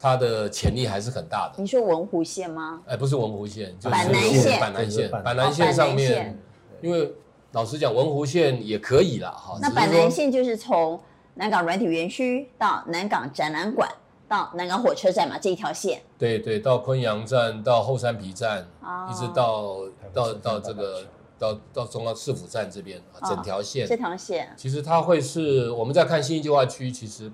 [0.00, 1.60] 它的潜力还是很大的。
[1.60, 2.80] 你说文湖线吗？
[2.86, 4.58] 哎，不是文湖线，就是板南线。
[4.58, 6.40] 板南线，板南线上面，
[6.80, 7.12] 因为
[7.52, 9.58] 老实讲，文湖线也可以啦，哈。
[9.60, 10.98] 那板南线就是从
[11.34, 13.86] 南港软体园区到南港展览馆。
[14.28, 16.02] 到南港火车站嘛，这一条线。
[16.18, 19.78] 对对，到昆阳站，到后山皮站，哦、一直到
[20.12, 21.06] 到到这个
[21.38, 23.86] 到到中央市府站这边，哦、整条线。
[23.88, 24.52] 这条线。
[24.56, 27.32] 其实它会是我们在看新一计划区，其实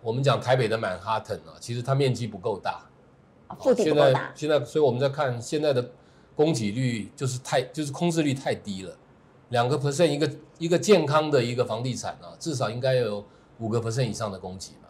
[0.00, 2.86] 我们讲台北的曼哈顿啊，其实它面积不够大，
[3.60, 4.32] 腹地不够大。
[4.34, 5.90] 现在现在，所以我们在看现在的
[6.34, 8.96] 供给率就是太就是空置率太低了。
[9.50, 13.22] 两个 percent 一个一个健康的一个房地产啊，至少应该有
[13.58, 14.81] 五个 percent 以上的供给嘛。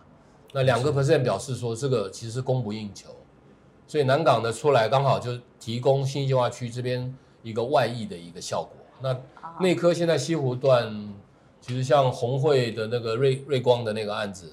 [0.53, 3.09] 那两个 percent 表示说这个其实是供不应求，
[3.87, 7.13] 所以南港的出来刚好就提供新计划区这边
[7.43, 8.73] 一个外溢的一个效果。
[9.01, 9.19] 那
[9.61, 11.13] 内科现在西湖段，
[11.61, 14.53] 其实像红会的那个瑞瑞光的那个案子，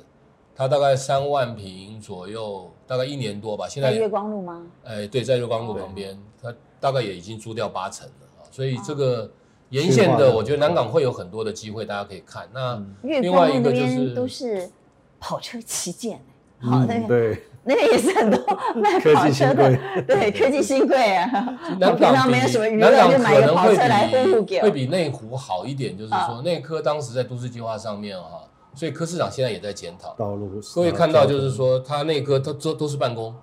[0.56, 3.68] 它大概三万平左右，大概一年多吧。
[3.68, 4.66] 现在在月光路吗？
[4.84, 8.42] 哎，对，在月光路旁边，它大概也已经租掉八成了啊。
[8.52, 9.30] 所以这个
[9.70, 12.50] 沿线的，我觉得南港会有很多的机会，大家可以看。
[12.54, 14.70] 那另外一个就是都是
[15.20, 16.20] 跑车旗舰，
[16.60, 17.44] 好的，对。
[17.66, 18.40] 那边也是很多
[18.74, 19.78] 卖跑车的，
[20.08, 21.30] 对，科技新贵啊。
[21.78, 24.62] 南港没有什么娱乐，就买一个跑车来呼呼给。
[24.62, 30.16] 会比内湖好一点，就是说内科当时在都市计划上面哈，所以柯市长现在也在检讨。
[30.18, 33.36] 道路，各位看到就是说，他内科他都都是办公，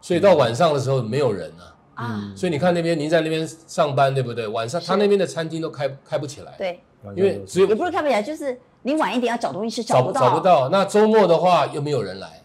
[0.00, 2.04] 所以到晚上的时候没有人啊。
[2.04, 2.32] 啊。
[2.36, 4.46] 所以你看那边，您在那边上班对不对？
[4.46, 6.54] 晚上他那边的餐厅都开开不起来。
[6.58, 6.78] 对。
[7.16, 10.20] 因为只有也不是开不起来，就是你晚一点要找东西是找不到。
[10.20, 10.68] 找不到。
[10.70, 12.42] 那周末的话又没有人来。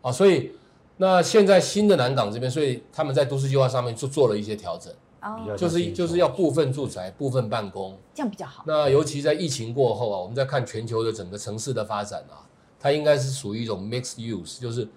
[0.00, 0.52] 啊，所以
[0.98, 8.62] 那现在新的南港这边，所以他们在都市计划上面就做了一些调整，哦，就是就是要部分住宅、部分办公，这样比较好。
[8.64, 12.46] 那尤其在疫情过后啊，我们在看全球的整个城市的发展啊，
[12.78, 14.88] 它应该是属于一种 mixed use，就是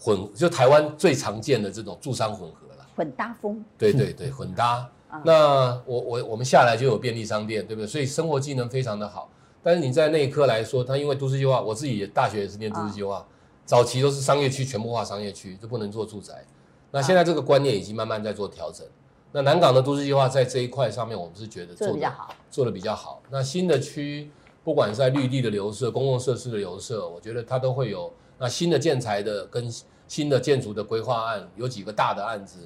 [0.00, 3.64] 混，就台湾最常见的这种住商混合了，混搭风。
[3.78, 4.88] 对对对，混搭。
[5.24, 7.86] 那我我我们下来就有便利商店，对不对？
[7.86, 9.30] 所以生活技能非常的好。
[9.62, 13.26] 但是你在那一科来说，它因为都市计划，我自己大学也是念都市计划。
[13.64, 16.44] 早期都是商业区，全部划商业区，就不能做住宅。
[16.90, 18.86] 那现在这个观念已经慢慢在做调整。
[19.30, 23.22] 那南港的都市计划在这一块上面，我们是觉得做的比较好，做的比较好。
[23.28, 24.30] 那新的区，
[24.64, 28.10] 不管是在绿地的留设、公共设施的留设，我觉得它都会有。
[28.38, 29.70] 那新的建材的跟
[30.06, 32.60] 新的建筑的规划案，有几个大的案子。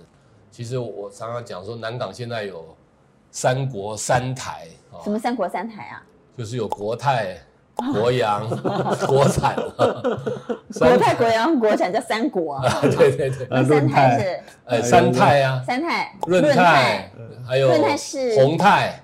[0.53, 2.77] 其实我常常讲说，南港现在有
[3.33, 4.69] 三国三台。
[5.03, 6.07] 什么三国三台啊？
[6.37, 7.37] 就是有国泰。
[7.95, 8.47] 国阳、
[9.09, 12.53] 国产，国泰、国阳、国产叫三国。
[12.57, 12.81] 啊。
[12.83, 14.21] 对对对，那三泰。
[14.21, 17.11] 是哎三泰啊，三泰、润泰，
[17.49, 19.03] 还有润泰是宏泰。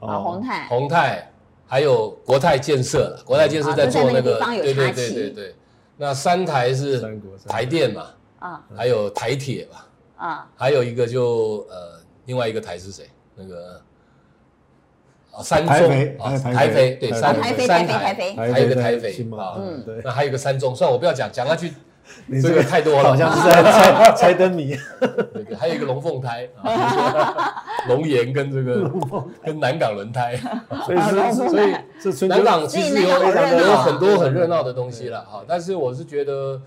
[0.00, 1.30] 啊，宏泰、宏泰，
[1.66, 2.98] 还有国泰建设。
[2.98, 5.54] 了，国泰建设在做那个，对对对对对。
[5.98, 8.06] 那三台是台电嘛，
[8.38, 13.08] 啊，还有台铁嘛，啊，还有一个就呃另外一个台是谁？
[13.36, 13.80] 那个。
[15.42, 15.74] 三中
[16.18, 21.72] 啊，台肥对，三台三台，还有一个台肥啊，嗯，对，那还有一个三中，算了，我不要讲，讲下去，
[22.42, 24.76] 这个太多了，好像是在猜 猜灯谜。
[25.32, 28.90] 对对，还有一个龙凤胎啊， 龙岩跟这个
[29.44, 30.36] 跟南港轮胎，
[30.84, 30.98] 所以
[32.00, 36.60] 是所以南港其实有有很多很热闹的东西了哈，但是我是觉得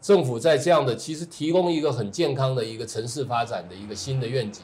[0.00, 4.62] 政府在这样的其实提供一个很健康的一个城市发展的一个新的愿景。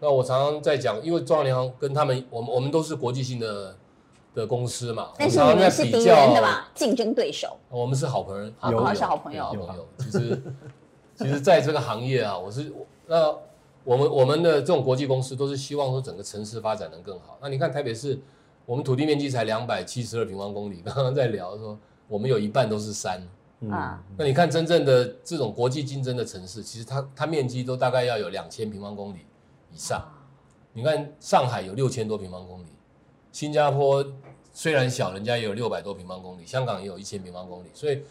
[0.00, 3.76] 那我常常在讲，因为中央银行跟他们，我们我们都是国际性的
[4.34, 6.70] 的公司嘛，但是你们是敌人的吧？
[6.74, 7.56] 竞争对手。
[7.68, 9.44] 我们是好朋友，好朋友是好朋友。
[9.44, 10.42] 好朋友，其实
[11.16, 12.72] 其实在这个行业啊，我是
[13.06, 13.34] 那
[13.82, 17.36] 我们我们的这种国际公司都是希望说整个城市发展能更好。
[17.42, 18.16] 那你看台北市，
[18.66, 23.20] 我们土地面积才两百七十二平方公里，刚刚在聊说我们有一半都是山
[23.68, 24.00] 啊。
[24.16, 29.26] 那你看真正的这种国际竞争的城市，其实它它面积都大概要有两千平方公里。
[29.78, 30.04] 以上，
[30.72, 32.66] 你看上海有六千多平方公里，
[33.30, 34.04] 新加坡
[34.52, 38.02] 虽然小，人家也有六百多平方公里，香港也有一千平方公里，所以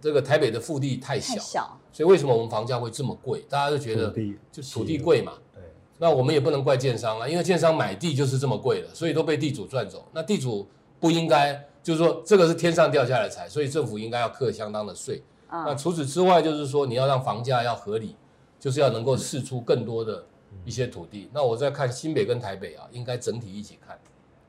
[0.00, 3.44] 这个台北的腹地太小，太小，所以为什么我们房价会这么贵？
[3.46, 4.10] 大家都觉得
[4.50, 5.62] 就土地贵嘛，对，
[5.98, 10.02] 那我们也不能怪建商啊，因为建商买地就是这么贵了，所以都被地主赚走。
[10.12, 10.66] 那地主
[10.98, 15.22] 不应该，就是说这个是天上掉下来的财，所以政府应该要课相当的税。
[15.50, 18.16] 嗯、那除此之外，就是说你要让房价要合理，
[18.58, 20.24] 就是要能够释出更多的。
[20.64, 23.98] 一些土地，那我在看新北跟台北啊，应该整体一起看，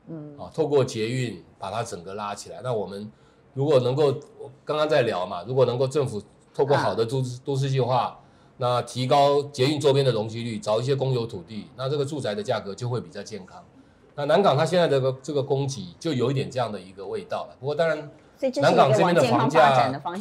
[0.08, 2.60] 嗯，啊，透过捷运把它整个拉起来。
[2.62, 3.10] 那我们
[3.52, 4.06] 如果能够，
[4.38, 6.22] 我刚刚在聊嘛，如果能够政府
[6.54, 8.18] 透过好的都市都市计划，
[8.58, 13.64] 那提高捷运周边的容积率，找一些公有土地，那这个住宅的价格就会比较健康。
[14.14, 17.56] 那南港它现在的这个供给就有一点这样的一个味道了。
[17.58, 17.98] 不过当然，
[18.62, 20.20] 南港这边的房价，南港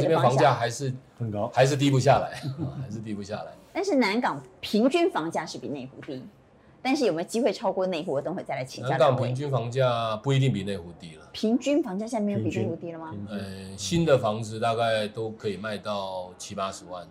[0.00, 2.40] 这边房价还是很高，还是低不下来，
[2.80, 3.52] 还是低不下来。
[3.74, 6.24] 但是南港平均房价是比内湖低，
[6.80, 8.12] 但是有没有机会超过内湖？
[8.12, 8.90] 我等会再来请教。
[8.90, 11.28] 南港平均房价不一定比内湖低了。
[11.32, 13.12] 平均房价现在没有比内湖低了吗？
[13.28, 17.04] 呃，新的房子大概都可以卖到七八十万，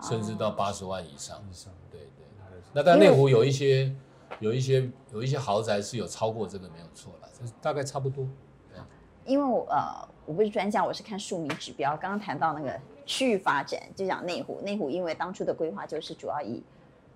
[0.00, 1.36] 甚至到八十万以上。
[1.50, 2.24] 以上，对对。
[2.72, 3.94] 那但内湖有一些
[4.38, 8.26] 有一些有一些豪宅是有超过这个没有错了，就是大概差不多。
[9.26, 11.94] 因为我呃我不是专家，我是看庶民指标。
[11.94, 12.80] 刚刚谈到那个。
[13.06, 16.62] 区域发展就讲内湖，内湖因为当初的规划就是主要以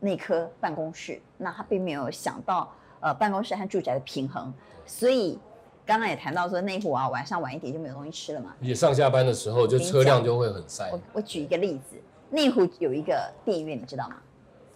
[0.01, 4.53] 内科办公室，那他并没有想到呃办公室和住宅的平衡。
[4.85, 5.39] 所以
[5.87, 8.55] 刚刚也谈到说内湖啊，晚上晚一点就没有东西吃了嘛。
[8.61, 10.91] 也上下班的时候就车辆就会很塞。
[10.93, 11.97] 我我举一个例子，
[12.31, 14.17] 内湖有一个电影院，你知道吗？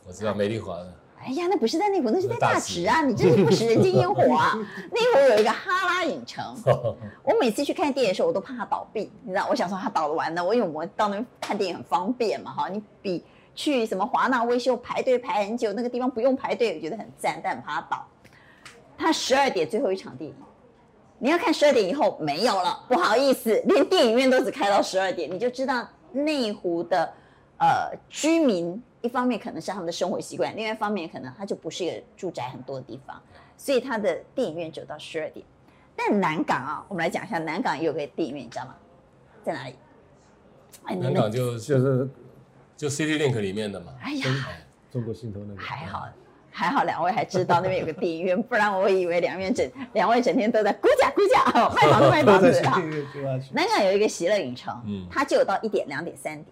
[0.06, 0.92] 我知道美丽华的。
[1.20, 3.02] 哎呀，那不是在内湖，那是在大池啊！
[3.04, 4.54] 你真是不食人间烟火啊！
[4.90, 6.42] 内湖有一个哈拉影城，
[7.22, 9.46] 我每次去看电影的时候，我都怕它倒闭，你知道？
[9.50, 18.06] 我想说它倒了完了，我因为我们到那边看电影很方便嘛，哈，你比去什么华纳威秀排队排很久，那个地方不用排队，我觉得很赞，但很怕它倒。
[18.96, 20.34] 它十二点最后一场电影，
[21.18, 27.12] 你要看十二点以后没有了，不好意思，连电影院都只开到十二点，你就知道内湖的
[27.58, 28.82] 呃居民。
[29.00, 33.16] 一方面可能是他们的生活习惯，另外一方面可能它就不是一个住宅很多的地方，
[33.56, 35.46] 所以它的电影院只有到十二点。
[35.94, 38.74] 但南港啊，我们来讲一下，南港也有个电影院，你知道吗？
[39.44, 39.76] 在哪里？
[40.82, 42.08] 哎，南港就就是
[42.76, 43.94] 就 City Link 里面的嘛。
[44.02, 44.24] 哎呀，
[44.90, 45.60] 中国信托那个。
[45.60, 46.08] 还好，
[46.50, 52.82] 还好，两位还知道那边有个电影院，不然我以为两位整两位整天都在估价估价哦，卖房子卖房子 啊。
[53.52, 56.46] 南港有一个喜乐影城，嗯，它就有到一点、两点、三点。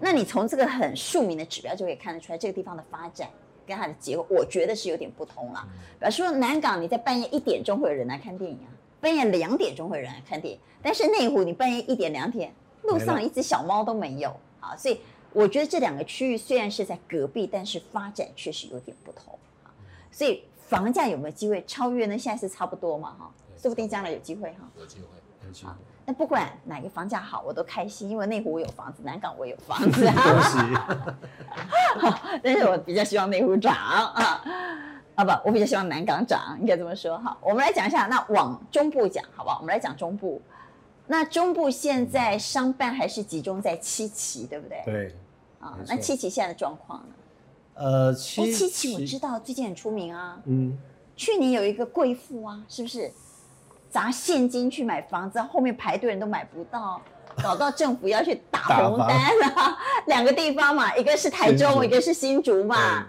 [0.00, 3.28] 那你从这个很庶民的指标就可以看得出来，这个地方的发展
[3.66, 5.66] 跟它的结构，我觉得是有点不同了。
[5.98, 8.68] 比方说南港，你在半夜一点钟会有人来看电影啊，
[9.00, 12.52] 半夜两点钟会有人来看电影，但是内湖你半夜一点两点，
[12.82, 14.76] 路上一只小猫都没有啊。
[14.76, 15.00] 所以
[15.32, 19.70] 我觉得这两个区域虽然是在隔壁，但是发展确实有点不同啊。
[20.10, 22.18] 所以房价有没有机会超越呢？
[22.18, 24.68] 现在是差不多嘛哈，说不定将来有机会哈。
[24.76, 25.06] 有机会，
[25.46, 25.72] 有机会。
[26.04, 31.16] 那不管哪个房价好，我都开心，因为内湖我有房子，南港我有房子 啊。
[32.42, 34.42] 但是我比较希望内湖涨啊，
[35.14, 37.36] 啊不，我比较希望南港涨，应该这么说哈。
[37.40, 39.58] 我们来讲一下，那往中部讲，好不好？
[39.60, 40.42] 我们来讲中部。
[41.06, 44.82] 那中部现在商办还是集中在七期，对不对？
[44.84, 45.14] 对。
[45.60, 47.14] 啊，那七期现在的状况呢？
[47.74, 50.40] 呃，七七期我知道最近很出名啊。
[50.46, 50.76] 嗯。
[51.14, 53.12] 去年有一个贵妇啊，是不是？
[53.92, 56.98] 砸现金去买房子，后面排队人都买不到，
[57.42, 59.76] 搞到政府要去打红单啊！
[60.06, 63.06] 两个地方嘛，一个是台中，一个是新竹嘛，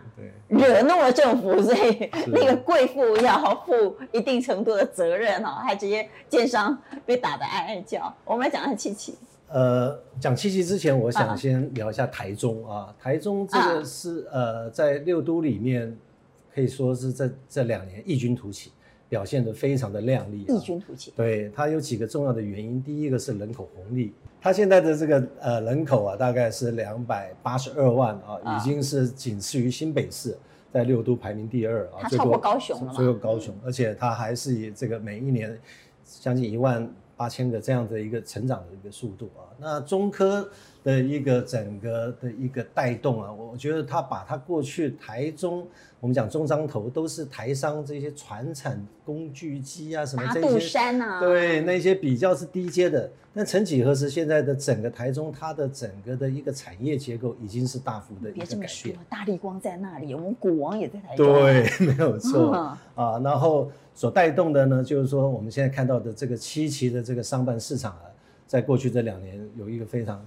[0.49, 8.13] 惹怒了政府，所以那个贵妇要负一定程度的责任哈，还直接建商被打得哀哀叫。
[8.25, 9.15] 我们来讲下七七。
[9.47, 12.75] 呃，讲七七之前，我想先聊一下台中啊。
[12.75, 15.97] 啊台中这个是呃，在六都里面
[16.53, 18.73] 可以说是这这两年异军突起。
[19.13, 21.13] 表现得非常的亮丽，异军突起。
[21.15, 30.35] 对，它有几个重要的原因，第一个是人口红利，它现在的这个呃人口啊，大概是两百八十二万啊，啊已经是仅次于新北市，
[30.71, 32.93] 在六都排名第二啊，它超过高雄了嘛？
[32.93, 35.55] 超过高雄，而且它还是以这个每一年
[36.03, 40.49] 将近一万八千个这样的一个成长的一个速度啊，那中科。
[40.83, 45.65] 的一个整个的一个带动啊，我觉得他把他过去台中，
[45.99, 53.09] 我们讲中彰投都是台商这些船产工具机啊什么这些，山啊，对那些比较是低阶的。
[53.35, 58.45] 但曾几何时，现在的整个台中，它的整个的一个产业结构已经是大幅的一个改变。
[58.45, 61.25] 别这么说，大力光在那里，我们股王也在台中。
[61.33, 62.51] 对， 没有错、
[62.95, 63.19] 嗯、啊。
[63.23, 68.03] 然后所带动的呢，就是说我们现在看到的这个七期的这个商办市场啊，
[68.45, 70.23] 在过去这两年有一个非常。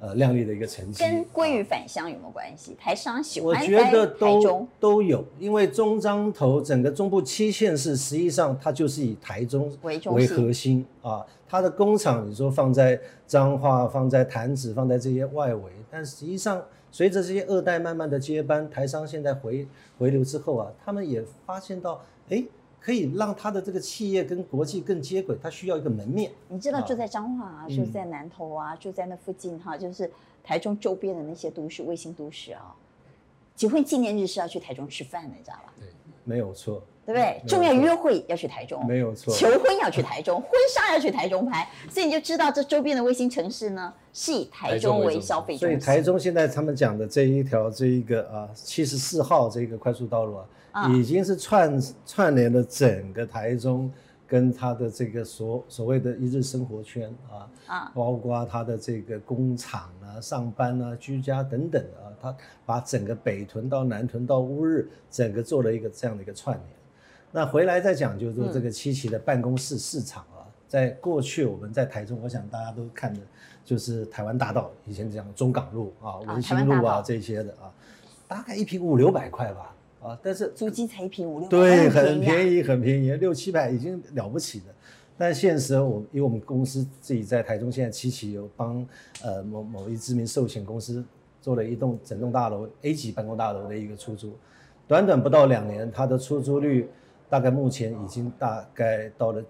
[0.00, 2.76] 呃，亮丽的一个成绩，跟鲑鱼返乡有没有关系？
[2.78, 19.66] 台商喜欢我觉得都都有，因为中彰投整个中部七县市，实际上它就是以台中为核心啊，它的工厂你说放在彰化、放在潭子、放在这些外围，但实际上随着这些二代慢慢的接班，台商现在回
[19.98, 22.44] 回流之后啊，他们也发现到，哎。
[22.88, 26.32] 可以让他的这个企业跟国际更接轨，他需要一个门面。
[26.48, 30.10] 你知道住在彰化啊，住在南投啊，住在那附近哈，就是
[30.42, 32.74] 台中周边的那些都市、卫星都市啊，
[33.54, 35.74] 结婚纪念日是要去台中吃饭的，你知道吧？
[35.78, 35.86] 对，
[36.24, 37.42] 没有错，对不对？
[37.46, 39.34] 重要约会要去台中，没有错。
[39.34, 45.68] 求婚要去台中， 婚纱要去台中拍，所以你就知道这周边的卫星城市呢，是以台中为消费中心。
[45.68, 50.46] 所以台中现在他们讲的这一条这一个啊七十四号这个快速道路啊。
[50.92, 53.90] 已经是串串联了整个台中，
[54.26, 62.36] 跟他的这个所所谓的一日生活圈啊，啊，包括他的这个工厂啊、上班啊、居家等等啊，他
[62.66, 66.68] 把整个北屯到南屯到乌日，整个做了一个这样的一个串联。
[67.32, 73.20] 那回来再讲，就是说这个七期的办公室市场啊，在过去我们在台中，我想大家都看的，
[73.64, 77.72] 就是台湾大道，以前讲中港路啊、文心路啊这些的啊，
[78.26, 79.74] 大概一平五六百块吧。
[80.00, 84.66] 啊，但是租金才一平五六百，对，很便宜，很便宜，六七百已经了不起的。
[85.16, 88.86] 但现实，我因为我们公司自己在台中，现在七期有帮
[89.22, 91.04] 呃某某一知名寿险公司
[91.40, 94.36] 做了一栋整栋大楼 A 级办公大楼的一个出租，
[94.86, 96.88] 短短不到两年，它的出租率
[97.28, 99.42] 大概目前已经大概到了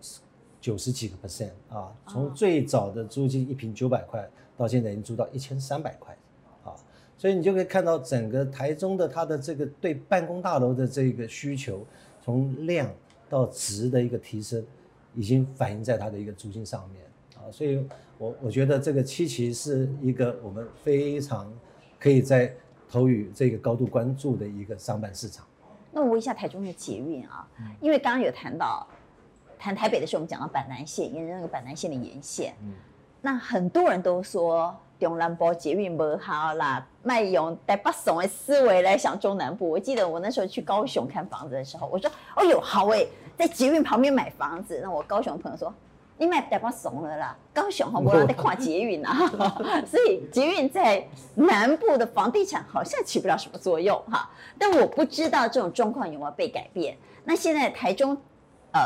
[0.59, 4.27] 九十几个 percent 啊，从最早的租金一平九百块，
[4.57, 6.17] 到现在已经租到一千三百块，啊，
[7.19, 11.85] 所以你就可以看到整个台中的它的这个对办公大楼的这个需求，
[12.25, 12.89] 从量
[13.29, 14.65] 到值的一个提升，
[15.15, 17.05] 已经反映在它的一个租金上面
[17.37, 17.85] 啊，所以
[18.19, 21.53] 我我觉得这个七期是一个我们非常
[21.99, 22.55] 可以在
[22.89, 25.45] 投予这个高度关注的一个商办市场。
[25.91, 27.49] 那我问一下台中的捷运啊，
[27.81, 28.87] 因为刚刚有谈到
[29.59, 32.75] 谈台北的时候，我们讲到板南线，沿着那个板南线的沿线，嗯，
[33.23, 39.69] 那很多人都说中南部捷运不好啦，卖用台北怂的思维来想中南部。
[39.69, 44.81] 我记得我那时候去高雄看房子的时候，我说，哦呦，好诶，在捷运旁边买房子。
[44.83, 45.73] 那我高雄的朋友说。
[46.21, 49.17] 你买台北怂了啦，高雄好不容易在跨捷运啊，
[49.87, 54.29] 所以捷运在南部的房地产好像起不了什么作用哈。
[54.59, 56.97] 但我不知道这种状况有没有被改变。
[57.23, 58.17] 那现在台中，
[58.73, 58.81] 呃，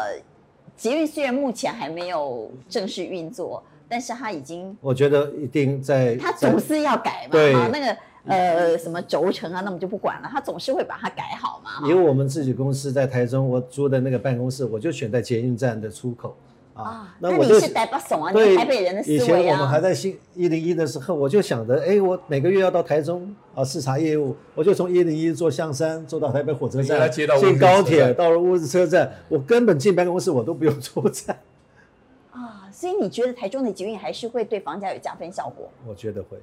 [0.76, 3.62] 捷运虽然目前还没有正式运作，
[3.93, 7.32] 但是他已经，我觉得一定在，他总是要改嘛。
[7.32, 11.86] 对，那个呃什么轴承啊，那我们就不管了，他总是会把它改好嘛。
[11.86, 16.34] 因为我们自己公司在台中，我租的那个办公室，我就选在捷运站的出口。
[16.72, 18.32] 啊，那你是台北怂啊？
[18.32, 19.20] 你台北人的思维啊。
[19.20, 31.36] 以前我们还在新一零一的时候，我就想着，哎，我每个月要到台中啊视察业务，我就从一零一坐象山坐到台北火车站，进高铁到了乌日车站，我根本进办公室我都不用出站。
[32.83, 35.70] 啊，所以你觉得台中的捷运还是会对房价有加分效果？
[35.87, 36.37] 我觉得会。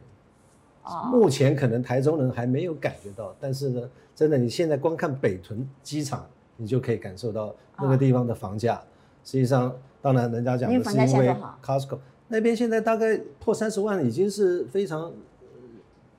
[0.84, 6.26] 啊，目前可能台中人还没有感觉到，但是呢，真的，你现在光看北屯机场，
[6.58, 8.82] 你就可以感受到那个地方的房价，
[9.24, 9.76] 实际上。
[10.02, 15.12] 当然，人家讲的是因为 Costco 那边现在大概破三十万，已经是非常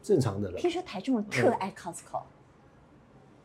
[0.03, 0.59] 正常的了。
[0.59, 2.21] 听说台中人特爱 Costco，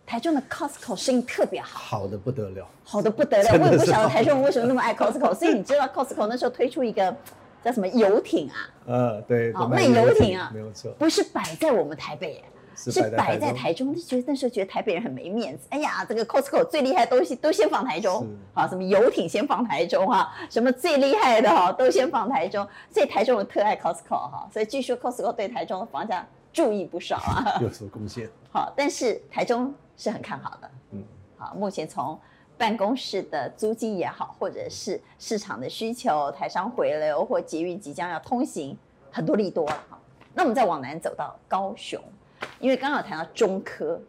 [0.05, 3.49] 台中的 Costco 生意特别好，好的不得了，好的不得了。
[3.53, 7.15] 我也不晓得台中人为什么那么爱 Costco，所以你知道 Costco 那时候推出一个
[7.63, 8.55] 叫什么游艇啊？
[8.85, 12.43] 呃，对，卖游艇啊，没有错，不是摆在我们台北。
[12.77, 15.65] 是摆在台中，就觉得那时候觉得台北人很没面子。
[15.69, 22.67] 哎呀，这个 Costco 最厉害的东西都先放台中，啊，什么游艇先放台中哈，什么最厉害的哈都先放台中。
[22.91, 28.29] 所以台中人特爱 Costco 哈，所以据说 Costco 对台中的房价注意不少啊， 有所贡献。
[28.51, 31.03] 好，但是台中是很看好的，嗯，
[31.37, 32.19] 好，目前从
[32.57, 38.77] 办公室的租金也好，或者是市场的需求、台商回流或捷运即将要通行，
[39.11, 39.99] 很多利多了哈。
[40.33, 42.01] 那我们再往南走到高雄。
[42.59, 43.99] 因为刚刚有谈到中科，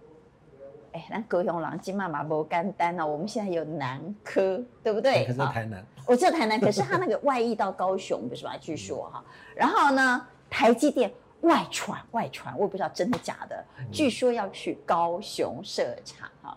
[0.92, 3.06] 哎，那高雄人金妈妈不干单哦。
[3.06, 5.24] 我们现在有南科，对不对？
[5.24, 8.56] 可是台南，我知道台南，可是它那个外溢到高雄，不是吧？
[8.60, 9.24] 据说哈，
[9.54, 11.10] 然后呢，台积电
[11.46, 16.56] 外传外传，我也不知道真的假的，据说要去高雄设厂哈，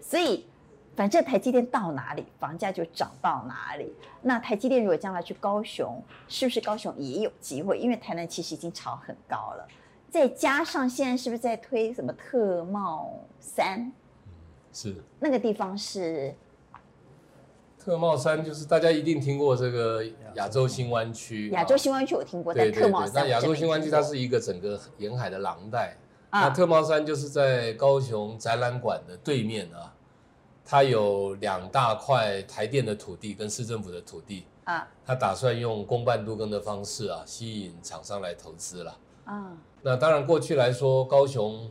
[0.00, 0.46] 所以
[0.96, 3.94] 反正台积电到哪里，房价就涨到哪里。
[4.22, 7.78] 那台积电如果将来去高雄，是不是高雄也有机会？
[7.78, 9.68] 因为台南其实已经炒很高了。
[10.10, 13.92] 再加上现在是不是在推什么特贸三？
[14.72, 16.34] 是那个地方是
[17.82, 20.04] 特茂山，就是大家一定听过这个
[20.34, 21.48] 亚洲新湾区。
[21.50, 25.96] 亚洲新湾区我听过，但特贸三，那亚洲新湾区它是一个整个沿海的廊带。
[26.30, 29.92] 那特茂山就是在高雄展览馆的对面啊，
[30.64, 39.56] 它有两大块台电的土地跟市政府的土地啊，它打算用公办都更的方式啊，吸引厂商来投资了啊。
[39.82, 41.68] 那当然，过去来说，高雄，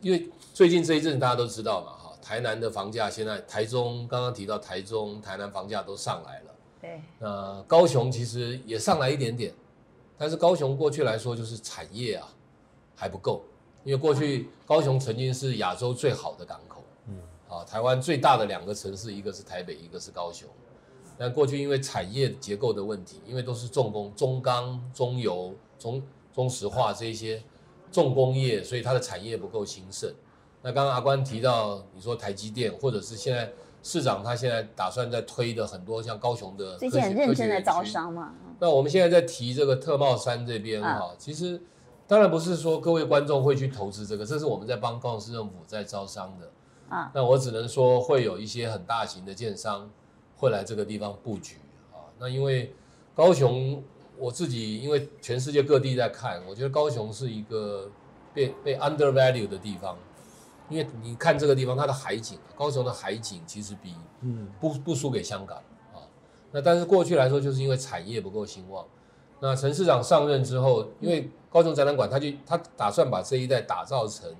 [0.00, 9.52] 因为最近这一阵大家都知道嘛，哈，台南的房价现在，台中刚刚提到台中、台南房价都上来了，对，那高雄其实也上来一点点，
[10.16, 12.26] 但是高雄过去来说就是产业啊
[12.96, 13.44] 还不够，
[13.84, 17.18] 因为过去高雄曾经是亚洲最好的港口，嗯，
[17.48, 20.48] 啊，台湾最大的两个城市，一个是台北，一个是高雄，
[21.18, 26.02] 但过去因为产业结构的问题，因为都是重工、中钢、中油、中。
[26.34, 27.40] 中石化这些
[27.92, 30.12] 重工业，所以它的产业不够兴盛。
[30.64, 33.52] 那刚刚阿关提到，你说台积电，或者是现在
[33.82, 38.32] 市长他现在打算在推的很多像高雄的最近很认真的招商嘛。
[38.58, 41.60] 那我们现在在提这个特茂山这边哈，啊、其实
[42.06, 46.50] 当然不是说各位观众会去投资这个，这是我们在帮高雄市政府在招商的
[46.88, 47.12] 啊。
[47.14, 49.90] 那我只能说会有一些很大型的建商
[50.38, 51.56] 会来这个地方布局
[51.92, 52.08] 啊。
[52.18, 52.74] 那因为
[53.14, 53.82] 高雄。
[54.16, 57.90] 我自己因为全世界各地在看，我觉得高雄是一个
[58.32, 59.98] 被被 undervalue 的地方，
[60.68, 65.58] 因为你看这个地方它的海景，高雄的海景其实比嗯不不输给香港
[65.92, 66.00] 啊。
[66.50, 68.84] 那但是过去来说，就是因为产业不够兴旺。
[69.40, 74.32] 那陈市长上任之后，因为高雄展览馆，他就他打算把这一带打造成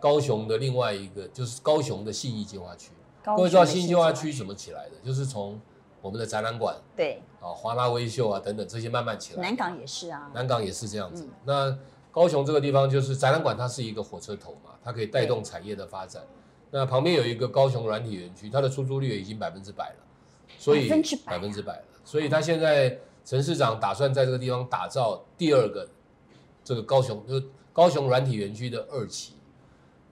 [0.00, 2.90] 高雄的另外一个，就是高雄的信义计划区。
[3.22, 4.96] 高各位知道雄的新计划区怎么起来的？
[5.04, 5.60] 就是从
[6.02, 9.42] 我们的展览馆对，啊、华纳微秀啊等等这些慢慢起来。
[9.42, 11.24] 南港也是啊，南港也是这样子。
[11.24, 11.78] 嗯那
[12.10, 16.22] 高雄这个地方就是展览馆，它是一个火车头嘛，它可以带动产业的发展。
[16.70, 19.96] 那旁边有一个高雄软体园区，它的出租率已经百分之百了，
[20.58, 20.88] 所以
[21.24, 21.84] 百分之百了。
[22.04, 25.88] 所以他现在陈市长打算在这个地方打造第二个
[26.64, 29.34] 这个高雄，就是高雄软体园区的二期。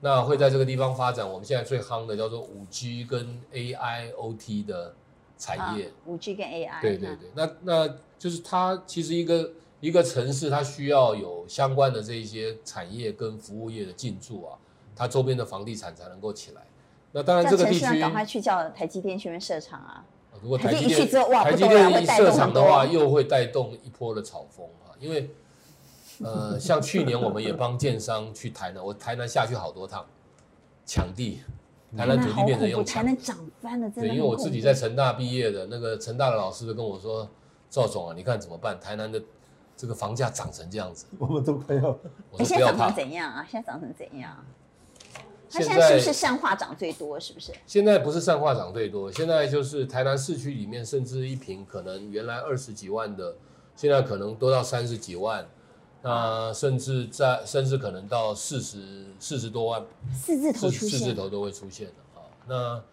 [0.01, 4.95] 那会在这个地方发展我们现在最夯的叫做五 G 跟 AIoT 的
[5.37, 5.91] 产业。
[6.05, 6.81] 五 G 跟 AI。
[6.81, 14.57] 对对对，那那就是它其实一个一个城市，它需要有相关的这一些产业跟服务业的进驻啊，
[14.95, 16.61] 它周边的房地产才能够起来。
[17.11, 20.05] 那当然这个地区，赶快去叫台积电去那边设厂啊。
[20.41, 25.29] 如果台积电哇台积电一设厂的话，又会带动一波的炒风啊，因为
[26.23, 30.05] 呃，像去年我们也帮建商去台南，我台南下去好多趟
[30.85, 31.39] 抢地，
[31.97, 34.09] 台南土地变成用抢台南涨翻了，真的。
[34.09, 37.27] 对，因为我自己在成大毕业的，那个成大的老师都跟我说，
[37.69, 38.79] 赵总啊，你看怎么办？
[38.79, 39.21] 台南的
[39.79, 41.83] 这个房价涨成这样子， 我们都快要。
[42.31, 42.95] 我哎，说不要怕现在涨成。
[42.97, 43.47] 怎样啊？
[43.49, 44.45] 现在涨成怎样？
[45.49, 47.17] 它现现在是不是善化涨最多？
[47.17, 47.53] 是不是？
[47.65, 53.37] 现在不是善化涨最多，现在就是台南市区里面，甚至一坪可能原来二十几万的，
[53.73, 55.47] 现在可能都到三十几万，
[56.01, 62.27] 那甚至在甚至可能到四十四十多万，四字头四四字头都会出现的啊。
[62.45, 62.83] 那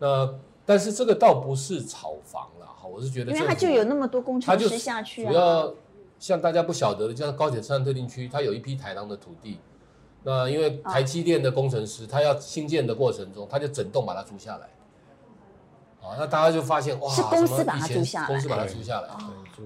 [0.00, 0.34] 那
[0.66, 5.30] 但是这个倒不是炒房了哈，我是觉得因为它就有那么多工程师下去啊。
[5.30, 5.74] 主要
[6.22, 9.58] 像大家不晓得的，就像高铁车站特定区，它有一批台糖的土地。
[10.22, 14.68] 那因为台积电的工程师，他要新建的过程中，他就整栋把它租下来。
[16.00, 19.08] 啊，那大家就发现哇，是公司把它租下来公司把它租下来。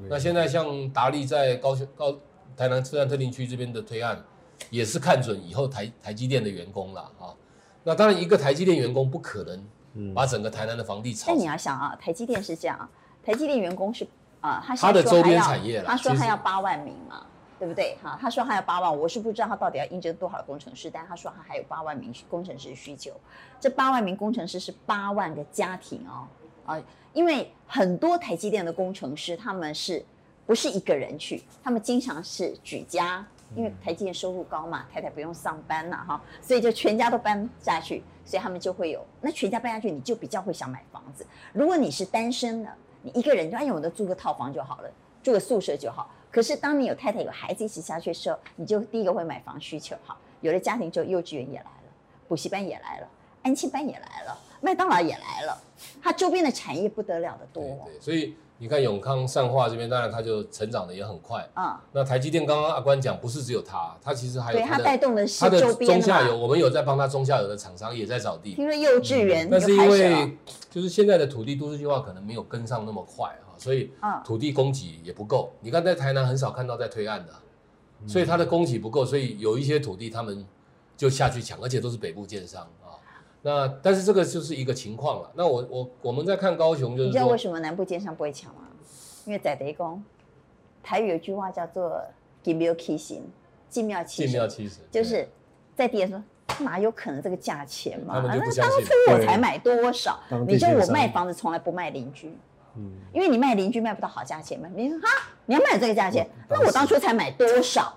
[0.09, 2.17] 那现在像达利在高雄高
[2.57, 4.25] 台南车站特定区这边的推案，
[4.71, 7.37] 也是看准以后台台积电的员工了啊。
[7.85, 11.39] 那当然，一个台积电员工不可能把整个台南的房地产但。
[11.39, 12.89] 你要想啊，台积电是这样，
[13.23, 14.09] 台积电员工是
[14.41, 17.27] 啊，他他的周边产业啦他说他要八万名嘛，
[17.59, 17.97] 对不对？
[18.03, 23.13] 哈，他说他要八万，我是不知道他到底要应征多少工程师，但他说他还有八万名工程师需求。
[23.59, 26.29] 这八万名工程师是八万个家庭哦，
[26.67, 26.81] 啊，
[27.13, 30.05] 因为很多台积电的工程师他们是
[30.47, 31.43] 不是一个人去？
[31.65, 33.27] 他们经常是举家，
[33.57, 41.27] 因为台积电收入高嘛，太太不用上班了哈，所以就全家都搬下去，所以他们就会有那全家搬下去，你就比较会想买房子。
[41.53, 42.71] 如果你是单身的，
[43.07, 44.91] 你一个人就哎，我都租个套房就好了，
[45.23, 46.11] 住个宿舍就好。
[46.29, 51.93] 可是当你有太太有孩子一起下去的时候，你就第一个会买房需求哈，有了家庭之后幼稚园也来了，
[52.27, 53.09] 补习班也来了，
[53.45, 55.57] 安亲班也来了，麦当劳也来了，
[56.03, 57.63] 它周边的产业不得了的多。
[57.85, 61.47] 对，所以你看永康善化这边，当然它就成长的也很快。
[61.53, 70.39] 啊、那台积电刚刚阿关讲，不是只有它，它其实还有对，它它的带动的是它的周边嘛中下游，我们有在帮它中下游的厂商也在找地，听说幼稚园但是因为
[70.71, 75.53] 就是现在的土地都市计划可能没有跟上那么快啊，所以嗯土地供给也不够。
[75.61, 77.33] 你看在台南很少看到在推案的，
[78.07, 80.47] 所以它的供给不够，所以有一些土地他们
[80.97, 82.86] 就下去抢，而且都是北部建商啊。
[83.47, 85.31] 那但是这个就是一个情况了。
[85.37, 88.63] 那我我我们在看高雄，就是你知道为什么南部建商不会抢吗？
[89.25, 90.03] 因为在地公，
[90.83, 92.03] 台语有句话叫做
[92.43, 93.23] “金庙七神”，
[93.71, 95.29] 进庙七神，进庙七十，就是
[95.77, 96.21] 在地人说
[96.59, 98.17] 哪有可能这个价钱嘛？
[98.17, 100.19] 他们不那相信当初我才买多少？
[100.49, 102.37] 你就我卖房子从来不卖邻居，
[102.75, 104.69] 嗯，因为你卖邻居卖不到好价钱嘛。
[104.75, 105.07] 你说哈，
[105.45, 107.97] 你要卖这个价钱，那我当初才买多少？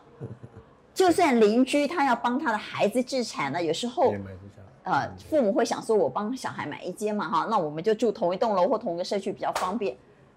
[0.94, 4.49] 就算邻居他要帮他的孩子置产了，有时候也买不下。
[4.92, 9.96] 呃，父母会想说，我帮小孩买一间嘛，哈，那我们就住同一栋楼或同一个社区比较方便。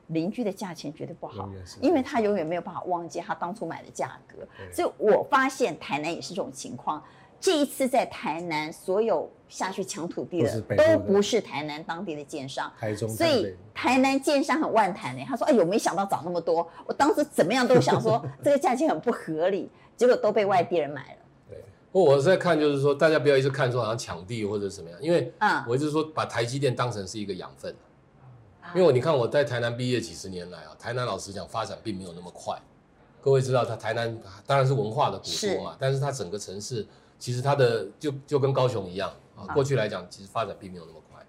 [0.09, 1.49] 邻居的价钱绝对不好
[1.81, 4.47] 因为他永远没有办法忘记他当初买的价格。
[4.71, 7.03] 所以我发现台南也是这种情况。
[7.41, 15.25] 这一次在台南，所有下去抢土地的都不是台南当地的建商，台中、所以台南建商很万谈呢。
[15.27, 21.22] 他说：“哎呦，没想到涨那么多，我当时怎么样都想说 这个价钱很不合理，结果都被外地人买了。
[21.93, 22.01] 对。
[22.01, 27.75] 不过我在看，就是说大家不要一直看说好像抢地或者怎么样，因为嗯我一直说把台积电当成是一个养分。
[28.75, 32.59] 因为我你看我在台南毕业几十年来啊，台南老实讲发展并没有那么快。
[33.21, 36.87] 各位知道，它台南当然是文化的古都嘛，但是它整个城市
[37.19, 41.23] 其实它的就就跟高雄一样啊，过去来讲其实发展并没有那么快。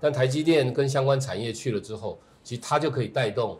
[0.00, 3.58] 但台积电跟相关产业去了之后，其实它就可以带动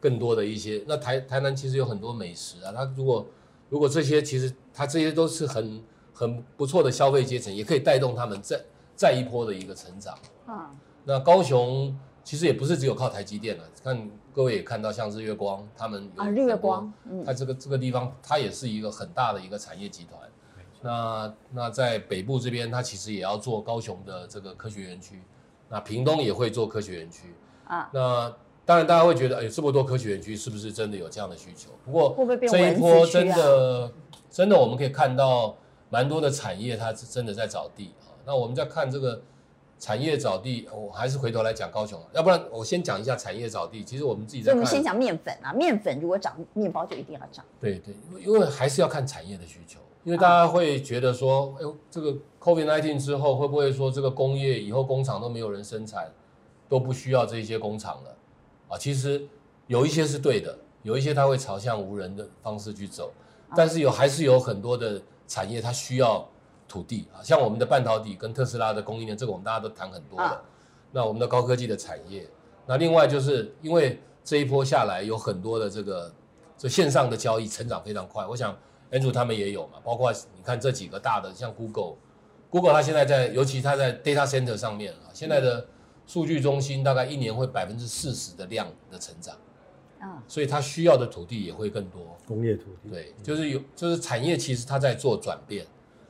[0.00, 0.82] 更多的一些。
[0.86, 3.26] 那台台南其实有很多美食啊，它如果
[3.70, 8.60] 如果这些其实它这些都是很很不错的消费阶层，也可以带动他们再
[8.94, 10.18] 再一波的一个成长。
[10.46, 20.20] 嗯，那高雄其实也不是只有靠台积电了，看各位也看到，像日月光他们有啊，日月光，嗯，它这个这个地方，它也是一个很大的一个产业集团。
[20.82, 25.22] 那那在北部这边，它其实也要做高雄的这个科学园区。
[25.68, 27.34] 那屏东也会做科学园区
[27.66, 27.88] 啊。
[27.92, 31.70] 那当然大家会觉得，哎，这么多科学园区是不是真的有这样的需求？
[31.84, 32.14] 不过
[32.48, 33.90] 这一波真的啊
[34.30, 35.56] 真的我们可以看到
[35.88, 38.14] 蛮多的产业，它是真的在找地啊。
[38.24, 39.20] 那我们在看这个
[39.78, 43.82] 产业找地，我还是回头来讲高雄，要不然我先讲一下产业找地。
[43.82, 47.44] 其实我们自己在看，我们先讲面粉啊，面粉如果涨，面包就一定要涨。
[47.60, 47.94] 对对，
[48.24, 49.80] 因为还是要看产业的需求。
[50.02, 56.10] 因为大家会觉得说，哎呦，这个 COVID-19 之后会不会说这个工业以后工厂都没有人生产，
[56.70, 58.16] 都不需要这些工厂了？
[58.70, 59.26] 啊，其实
[59.66, 63.12] 有一些是对的，有一些它会朝向无人的方式去走，
[63.54, 66.26] 但是有还是有很多的产业它需要
[66.66, 70.40] 土地啊，像我们的半导体跟特斯拉的供应链，这个我们大家都谈很多了。
[70.92, 72.26] 那我们的高科技的产业，
[72.66, 76.10] 那另外就是因为这一波下来有很多的这个
[76.56, 78.56] 这线上的交易成长非常快，我想。
[78.92, 85.64] Andrew 他们也有嘛，包括你看这几个大的，像 Google，Google 它现在在，尤其它在 data center 上面啊，现在的
[86.10, 89.36] 数据中心大概一年会百分之四十的量的成长，
[90.00, 92.00] 啊，所以它需要的土地也会更多。
[92.26, 95.64] 工业土地，对，就是有，就是产业其实它在做转变。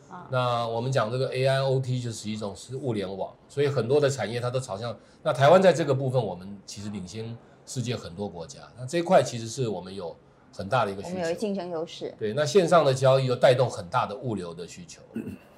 [0.09, 4.97] 啊，那我们讲这个 AIoT 就是一种是物联网，所以很多的产业它都朝向。
[5.23, 7.37] 那台湾在这个部分，我们其实领先
[7.67, 8.61] 世界很多国家。
[8.79, 10.17] 那这一块其实是我们有。
[10.53, 12.13] 很大的一个需求，我们有竞争优势。
[12.19, 15.01] 对，那线上的交易又带动很大的物流的需求，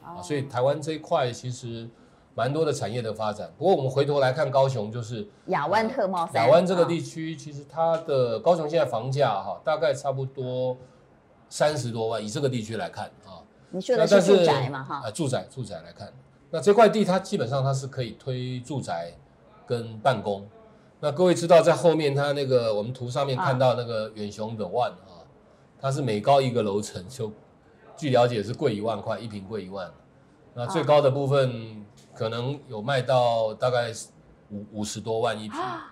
[0.05, 1.89] 啊，所以台湾这一块其实
[2.35, 3.53] 蛮多的产业的发展。
[3.59, 10.77] 不过我们回头来看高雄，就是亚湾特贸三，亚湾这个地区，其实它的高雄现在房价哈，大概差不多
[11.49, 13.43] 三十多万，以这个地区来看啊。
[13.71, 15.03] 你说的是住宅嘛哈？
[15.05, 16.13] 啊，住宅住宅来看，
[16.51, 19.13] 那这块地它基本上它是可以推住宅
[19.67, 20.47] 跟办公。
[21.01, 25.25] 那各位知道，在后面它那个我们图上面看到那个远雄的 One 啊，
[25.81, 27.33] 它是每高一个楼层就，
[27.97, 29.91] 据了解是贵一万块，一平贵一万。
[30.55, 31.85] 那最高的部分
[32.15, 33.93] 可能有卖到大概
[34.51, 35.89] 五五十多万一坪啊。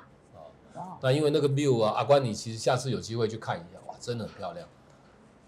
[1.03, 4.66] 那因为那个 view 啊，阿关你其实下次有机会去看一下，哇，真的很漂亮。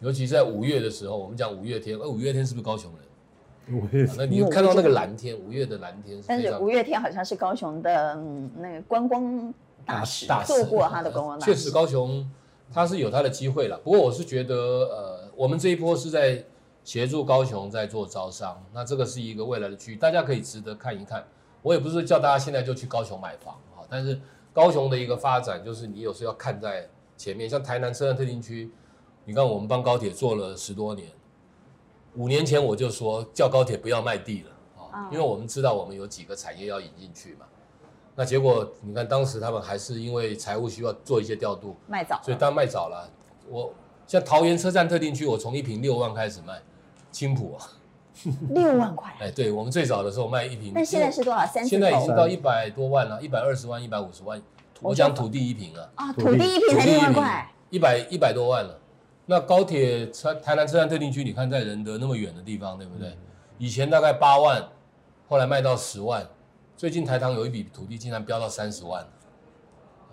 [0.00, 3.80] 尤其在五月的时候，我们讲五月天，哎，五月天是不是高雄人？
[3.80, 6.24] 五月，那你看到那个蓝天，五月的蓝天是。
[6.26, 8.14] 但是五月天好像是高雄的
[8.58, 9.54] 那个观光
[9.86, 11.52] 大使，做过他的观光大使。
[11.52, 12.28] 确实，高雄
[12.74, 13.78] 他是有他的机会了。
[13.78, 16.44] 不过我是觉得，呃，我们这一波是在
[16.84, 21.24] 协助高雄在做招商，那这个是一个未来的区域，大家可以值得看一看。
[21.62, 24.20] 我也不是叫大家现在就去高雄买房啊，但是
[24.52, 27.48] 高雄的一个发展，就是你有时候要看在前面。
[27.48, 28.70] 像台南车站特定区，
[29.24, 31.08] 你看我们帮高铁做了十多年。
[32.14, 34.50] 五年前我就说叫高铁不要卖地了
[34.90, 37.46] 啊，因为我们知道我们有几个产业要引进去嘛。
[38.14, 43.08] 那结果你看当时他们还是因为财务需要做一些调度，卖早，所以当卖早了。
[43.48, 43.72] 我
[44.06, 46.60] 像桃园车站特定区，我从一坪六万开始卖，
[47.12, 47.62] 青浦啊，
[48.48, 49.14] 六万块。
[49.20, 51.46] 哎，对我们最早的时候卖一坪，那现在是多少？
[51.46, 51.68] 三十。
[51.68, 54.42] 现在已经到一百多万了，一百二十万、一百五十万。
[54.80, 58.78] 我讲土地一平啊，啊，土地一平才六万块，一百一百多万了。
[59.26, 63.16] 那高铁车台南车站特定区，你看在仁德那么远的地方，对不对？
[63.58, 64.68] 以前大概八万，
[65.28, 66.26] 后来卖到十万，
[66.76, 69.06] 最近台糖有一笔土地竟然飙到三十万。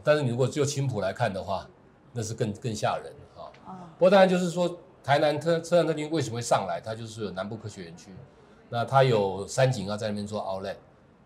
[0.04, 1.68] 但是你如果就青浦来看的话，
[2.14, 3.50] 那是更更吓人啊。
[3.98, 4.78] 不过当然就是说，
[5.10, 6.80] 台南车车站特定区为什么会上来？
[6.80, 8.12] 它就是有南部科学园区，
[8.70, 10.76] 那它有三井要在那边做 Outlet。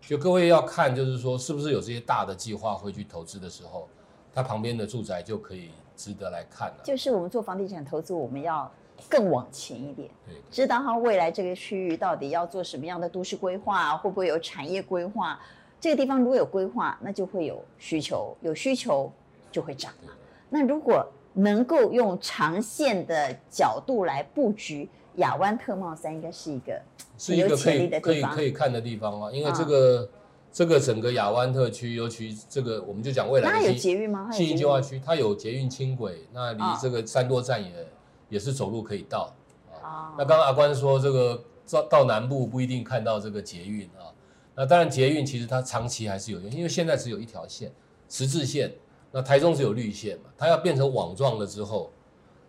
[0.00, 3.86] 就各位要看，就是说是不是有这些大的计划会去投资的时候，
[4.32, 5.70] 它旁边的住宅就可以。
[5.96, 8.68] 值得来看了，就是我们做房地产投资，我们要
[9.08, 15.38] 更往前一点，对知道它未来这个区域到底要做什么样的都市规划，会不会有产业规划？
[15.80, 19.08] 这个地方如果有规划，那就会有需求，有需求
[19.52, 20.12] 就会涨了。
[20.50, 26.80] 那如果能够用长线的角度来布局，亚湾特贸三应该是一个
[27.18, 30.00] 是一个可以可以可以看的地方啊，因为这个。
[30.02, 30.08] 嗯
[30.54, 33.56] 这个整个亚湾特区，尤其这个，我们就讲未来的。
[33.56, 34.30] 它有捷运吗？
[34.30, 37.86] 信义计划区，它有捷运轻轨，那离这个三多站也、哦、
[38.28, 39.34] 也是走路可以到。
[39.82, 44.14] 哦、那刚刚阿关说，这个到到南部不一定看到这个捷运啊。
[44.54, 47.72] 那当然，捷运其实它长期还是有用，因为现在只有一条线，
[48.08, 48.72] 十字线。
[49.14, 51.90] 那台中只有绿线嘛，它要变成网状了之后。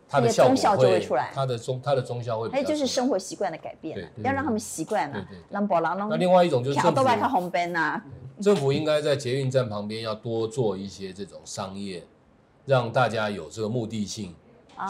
[0.07, 2.47] 它的效果会出来，它的中它的中效会。
[2.49, 5.27] 还有就是生活习惯的改变，要让他们习惯了。
[5.49, 7.51] 那另外一种就是政府，
[8.39, 12.05] 政府应该在捷运站旁边要多做一些这种商业，
[12.65, 14.35] 让大家有这个目的性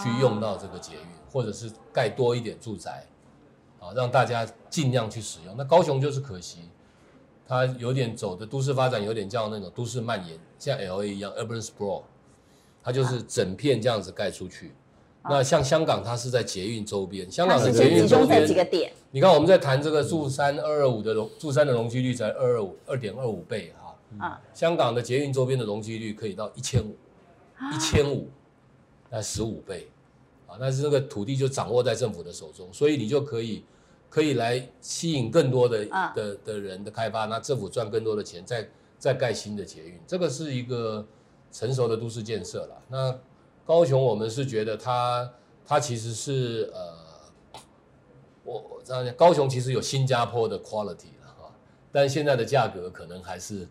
[0.03, 3.05] 去用到这个捷运，或者是盖多一点住宅，
[3.79, 5.55] 啊，让大家尽量去使用。
[5.57, 6.69] 那高雄就是可惜，
[7.47, 12.01] 它有点走的都市发展有点叫那种都市蔓延，像 LA 一样 urban sprawl，
[12.83, 14.71] 它就是整片这样子盖出去。
[15.27, 18.93] 那像香港，它是在捷运周边，香港的捷运周是集中在几个边，点？
[19.09, 26.95] 你看我们在谈这个住三二二五的容住三的容积率才二二五二点二五倍哈，啊，香港的捷运周边的容积率可以到一千五，
[27.73, 28.29] 一千五，
[29.09, 29.87] 那十五倍，
[30.45, 33.63] 啊，但是这个土地就掌握在政府的手中，所以你就可以
[34.09, 41.05] 可以来吸引更多的啊的的人的开发，那政府赚更多的钱，再再盖新的捷运，这个是一个
[41.51, 42.81] 成熟的都市建设了。
[42.89, 43.19] 那
[43.65, 45.33] 高雄我们是觉得它
[45.65, 47.59] 它其实是呃，
[48.43, 51.51] 我我这样讲，高雄其实有新加坡的 quality 了哈，
[51.91, 53.67] 但现在的价格可能还是。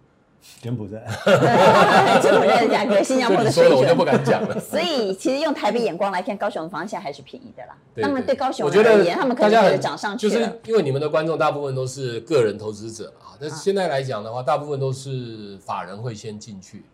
[0.60, 1.02] 柬埔寨，
[2.20, 4.04] 柬埔寨的价格，新加坡的水这你说了我就不。
[4.04, 4.58] 敢讲了。
[4.60, 7.76] 所以其实用台北眼光来看，高雄的房价还是便宜的啦。
[7.94, 10.32] 对当然对高雄我觉得人而言，他们可能涨上去了。
[10.32, 16.84] 就是因为你们的观众大部分都是个人投资者啊，但是现在来讲的话，大部分都是法人会先进去，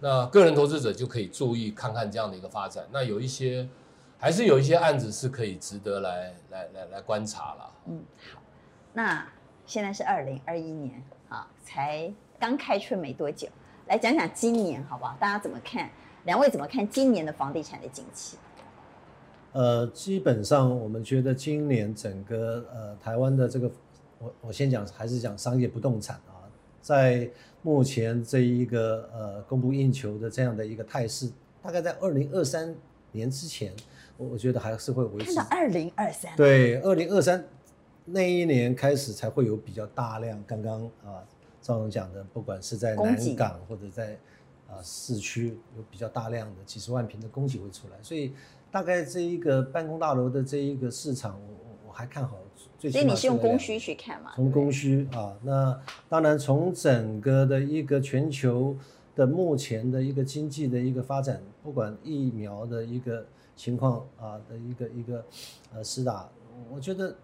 [0.00, 2.84] 那个人投资者就可以注意看看这样的一个发展。
[2.92, 3.66] 那有一些
[4.18, 7.70] 还是有一些案子是可以值得来来来来观察了。
[7.86, 8.04] 嗯，
[8.34, 8.40] 好，
[8.92, 9.26] 那
[9.64, 13.48] 现在是二零二一年啊，才刚开春没多久，
[13.86, 15.16] 来讲讲今年好不好？
[15.18, 15.90] 大家怎么看？
[16.24, 18.36] 两位怎么看今年的房地产的景气？
[19.52, 23.70] 呃，基本上我们觉得今年整个呃台湾的这个，
[24.18, 26.46] 我我先讲还是讲商业不动产啊，
[26.80, 27.28] 在
[27.62, 31.30] 目前这一个呃供不应求的这样的一个态势，
[31.62, 32.74] 大概在二零二三
[33.10, 33.72] 年之前，
[34.16, 35.34] 我我觉得还是会维持。
[35.34, 37.42] 看到二零二三，对，二零二三
[38.04, 41.24] 那一年开始才会有比较大量，刚刚啊
[41.68, 44.18] 赵总讲的，不管是在南港或者在
[44.66, 48.32] 啊市区，有比较大量的几十万平的供给会出来，所以。
[48.70, 52.36] 大概这一个办公大楼的这一个市场，我我我还看好
[52.76, 52.90] 最。
[52.90, 54.32] 所以你是用供需去看嘛？
[54.36, 58.76] 从供需啊，那当然从整个的一个全球
[59.16, 65.24] 的目前的一个经济的一个发展，不管疫苗的一个情况啊的一个一个
[65.72, 66.28] 呃施打，
[66.70, 67.16] 我觉得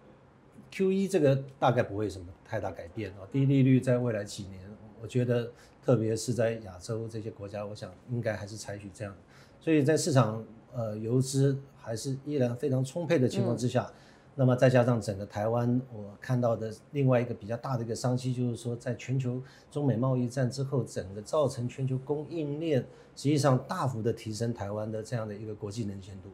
[0.75, 3.29] QE 这个大概不会什么太大改变啊。
[3.31, 4.61] 低利率在未来几年，
[5.01, 9.15] 我觉得特别是在亚洲这些国家，我想应该还是采取这样，
[9.61, 10.45] 所以在市场。
[10.77, 13.95] 呃，游资还是依然非常充沛的情况之下，嗯、
[14.35, 22.81] 那么再加上整个台湾，我看到的另外一个比较大的一个商机，就是说，在全球中美贸易战之后，整个造成全球供应链
[23.15, 26.29] 实际上大幅的提升台湾的这样的一个国际能见度，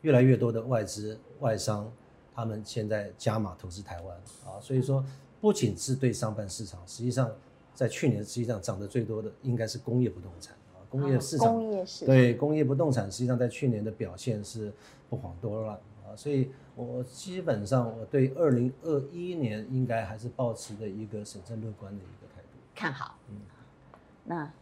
[0.00, 1.92] 越来越多的外资外商，
[2.38, 4.16] 他们现在加码投资台湾
[4.46, 5.04] 啊，所以说
[5.40, 7.28] 不仅是对商办市场，实际上
[7.74, 10.54] 在去年实际上涨得最多的应该是工业不动产。
[10.88, 14.72] 工业市场，工业市场对工业不动产，实际上在去年的表现是
[15.10, 23.16] 不遑多让啊，所以我基本上我对二零二一年应该还是保持的一个审慎乐观的一个态度，看好。
[23.28, 23.40] 嗯，
[24.24, 24.52] 那，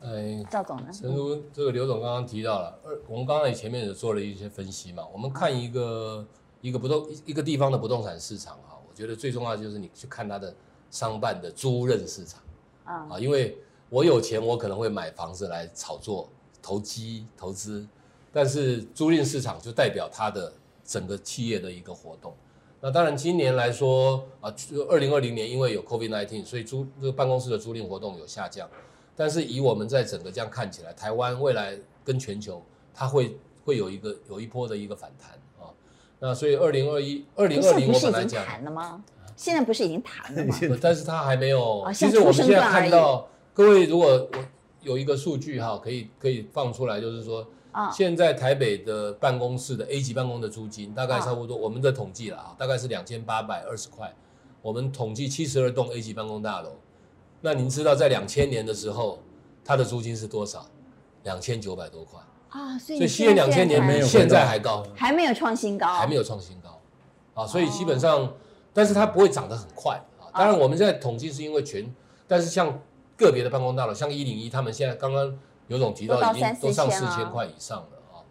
[0.00, 0.92] 哎，赵总呢？
[0.92, 6.24] 诚如这个刘总刚刚提到了，二我们刚才前面也做了一些分析嘛，我们看一个
[6.60, 10.54] 一个不动一个地方的不动产市场哈，我觉得最重要的就是你去看它的
[10.90, 12.40] 商办的租赁市场
[12.84, 13.56] 啊，因为。
[13.90, 16.28] 我有钱，我可能会买房子来炒作、
[16.60, 17.88] 投机、投资，
[18.30, 20.52] 但是租赁市场就代表它的
[20.84, 22.34] 整个企业的一个活动。
[22.82, 24.54] 那当然，今年来说啊，
[24.90, 28.68] 二零二零年因为有 COVID-19，所以租这个办公室的租赁活动有下降。
[29.16, 35.47] 但是以我们在整个这样看起来，台湾未来跟全球，它会会有一个有一波的一个反弹啊。
[36.20, 39.02] 那所以二零二一、二零二零我本来讲谈了吗？
[39.36, 40.54] 现在不是已经谈了吗？
[40.82, 41.86] 但是他还没有。
[41.94, 43.28] 其实我们现在看到。
[43.54, 44.28] 各位，如果我
[44.82, 54.14] 有一个数据哈，可以可以放出来，就是说，啊，现在台北的办公室的 A 级办公的租金大概差不多，我们的统计了啊，大概是两千八百二十块。
[54.62, 56.76] 我们统计七十二栋 A 级办公大楼，
[57.40, 59.20] 那您知道在两千年的时候，
[59.64, 60.66] 它的租金是多少？
[61.24, 62.20] 两千九百多块
[62.50, 66.80] 啊，所以所以西元两千年没有现在还高，还没有创新高，还没有创新高
[67.34, 68.32] 啊，所以基本上，
[68.72, 70.28] 但是它不会涨得很快啊。
[70.32, 71.94] 当然，我们现在统计是因为全，
[72.26, 72.80] 但是像。
[73.18, 75.36] 个别的办公大楼，像一零一，他们现在刚刚
[75.66, 78.22] 刘总提到，已经都上四千块以上了啊。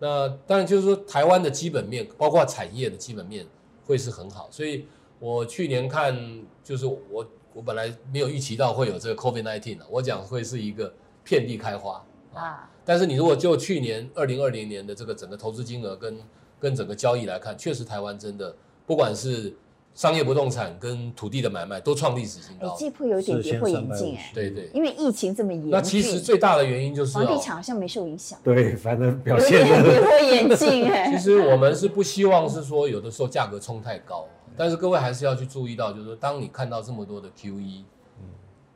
[0.00, 3.46] 那当然就是说，台湾的基本面，包括产业的基本面，
[3.86, 4.46] 会是很好。
[4.50, 4.86] 所以
[5.18, 6.14] 我去年看，
[6.62, 10.92] 就是我我本来没有预期到会有这个 COVID-19 的，我讲会是一个
[11.24, 12.04] 遍地开花
[12.34, 12.68] 啊。
[12.84, 16.18] 但是你如果就去年二零二零年的这个整个投资金额跟
[16.60, 18.54] 跟整个交易来看，确实台湾真的
[18.86, 19.54] 不管是。
[19.96, 31.08] 商业不动产跟土地的买卖都创历史新高，哎，这波有点跌破眼镜哎，对对，因为疫情这么严峻，那其实最大的原因就是房地产好像没受影响，对，反正表现有点跌破眼镜哎。
[31.14, 34.26] 其实我们是不希望是说有的时候价格冲太高，
[34.56, 37.84] 但是各位还是要去注意到，就是说当你看到这么多的 QE，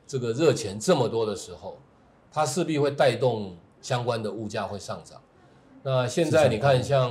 [0.06, 1.78] 这个热钱这么多的时候，
[2.30, 5.20] 它势必会带动相关的物价会上涨。
[5.82, 7.10] 那现在你看，像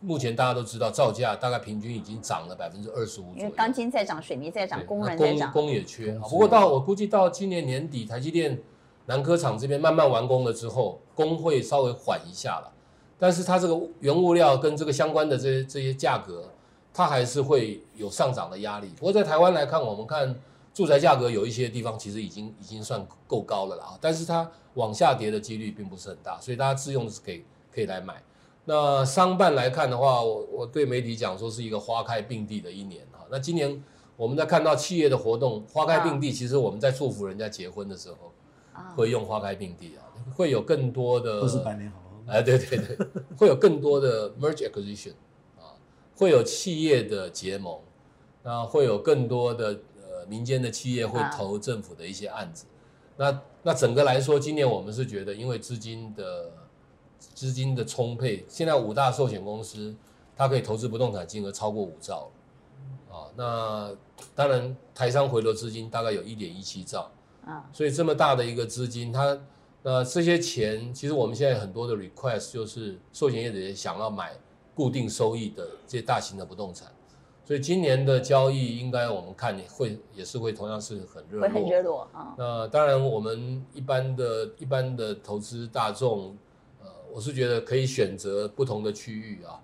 [0.00, 3.38] 目前大家都知道，造价大概平均已经涨了百分之二十五左右。
[3.38, 6.12] 因为钢筋在涨，水泥在涨，工人在涨，工也缺。
[6.18, 8.60] 不过到我估计到今年年底，台积电
[9.06, 12.72] 南科厂这边慢慢完工了之后，工会稍微缓一下了。
[13.18, 16.50] 但是它这个原物料跟这个相关的这些这些价格，
[16.92, 18.88] 它还是会有上涨的压力。
[18.96, 20.34] 不过在台湾来看，我们看
[20.74, 27.44] 住宅价格有一些地方其实已经已经算够高了啦，但是它往下跌的几率并不是很大，所以大家自用是可以
[27.74, 28.22] 可以来买。
[28.64, 33.26] 那商办来看的话，我我对媒体讲说是一个花开并蒂的一年哈。
[33.28, 33.82] 那今年
[34.16, 38.32] 我们在看到企业的活动花开并蒂，其实我们在祝福人家结婚的时候，
[38.94, 42.32] 会用花开并蒂啊，会有更多的都是百年好合。
[42.32, 42.96] 哎，对对对，
[43.36, 45.14] 会有更多的 merge acquisition
[45.58, 45.74] 啊，
[46.16, 47.80] 会有企业的结盟，
[48.44, 49.91] 那会有更多的呃
[50.32, 52.64] 民间的企业会投政府的一些案子。
[53.16, 56.50] 那那整个来说，今年我们是觉得，因为资金的。
[57.34, 59.94] 资金的充沛，现在五大寿险公司，
[60.36, 62.28] 它可以投资不动产金额超过五兆，
[63.08, 63.94] 啊，那
[64.34, 67.12] 当然台商回流资金大概有一点一七兆，
[67.46, 69.40] 啊，所以这么大的一个资金，它
[69.84, 74.36] 那这些钱，其实我们现在很多的 request 就是寿险业者也想要买
[74.74, 76.92] 固定收益的这些大型的不动产，
[77.44, 82.34] 所以今年的交易应该我们看会也是会同样是很热络，会很热络啊。
[82.38, 86.36] 那当然我们一般的一般的投资大众。
[86.80, 89.60] 呃我是觉得可以选择不同的区域啊。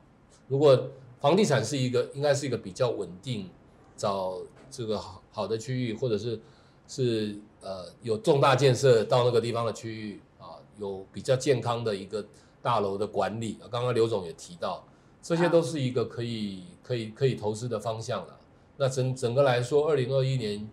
[0.49, 3.49] 如果房地产是一个，应该是一个比较稳定，
[3.97, 4.37] 找
[4.70, 6.39] 这个好好的区域，或者是
[6.87, 12.22] 是呃有重大建设到那个地方的区域啊，有比较健康的一个
[12.61, 13.64] 大楼的管理啊。
[13.72, 14.85] 刚刚刘总也提到，
[15.22, 18.38] 这些都是一个可以可以可以投资的方向了。
[18.76, 20.68] 那整整个来说，二零二一年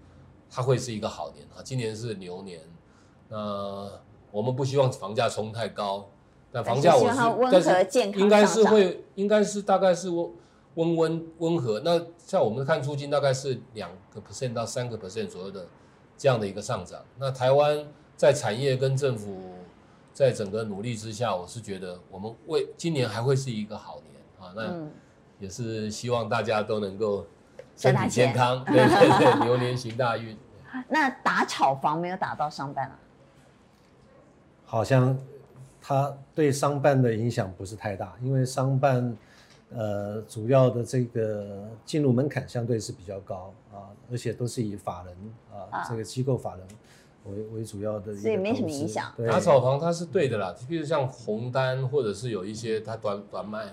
[0.50, 1.62] 它会是一个好年啊。
[1.64, 2.62] 今年是牛年，
[3.30, 3.90] 那
[4.32, 6.10] 我们不希望房价冲太高。
[6.52, 7.18] 那房价我是，
[7.52, 10.32] 但是应该是会，应该是大概是温
[10.76, 11.82] 温温温和。
[11.82, 15.68] 那像我们看租金大概是两个 percent 到三个 percent 左右的
[16.18, 17.04] 这样的一个上涨。
[17.18, 17.86] 那台湾
[18.16, 19.38] 在产业跟政府
[20.14, 24.15] 在整个努力之下，我是觉得我们为今年还会是一个好年啊。
[24.56, 24.88] 那
[25.40, 27.26] 也是希望大家都能够
[27.76, 30.38] 身体健康，对对对，牛 年行大运。
[30.88, 33.00] 那打炒房没有打到商办啊？
[34.66, 35.18] 好像。
[35.88, 39.16] 它对商办的影响不是太大，因为商办，
[39.70, 45.16] 呃，主要的这个进入门槛相对是比较高啊，而且都是以法人
[45.54, 46.68] 啊，啊这个机构法人
[47.26, 49.14] 为为主要的，所以没什么影响。
[49.28, 53.66] 打炒房它是对的啦，比如像红单或者是有一些它短短卖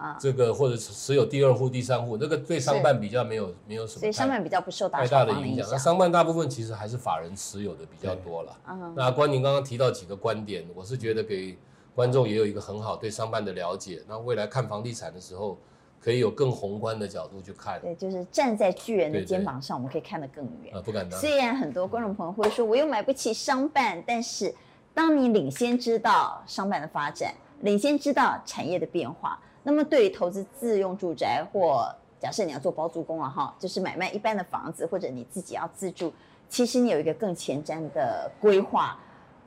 [0.00, 5.68] 啊，这个或者持有第二户、第三户，那个对商办比较没有没有什么，所以商办比较不受太大的影响。
[5.70, 8.56] 那商办大部分其实还是法人持有的比较多了。
[8.96, 11.56] 那关宁刚刚提到几个观点，我是觉得给。
[11.92, 15.58] 观众也有一个很好对商办的了解，那未来看房地产的时候，
[16.00, 17.80] 可以有更宏观的角度去看。
[17.80, 20.74] 对，就是站在巨人的肩膀上，我们可以看得更远。
[20.74, 21.18] 啊，不敢当。
[21.20, 24.54] 虽然很多观众朋友会说，我又买不起商办，但是
[24.94, 29.38] 当你领先知道商办的发展，领先知道产业的变化，
[29.70, 36.12] 那么对于投资自用住宅或假设你要做包租公了，哈，就是买卖一般的房子，或者你自己要自住，
[36.48, 38.98] 其实你有一个更前瞻的规划。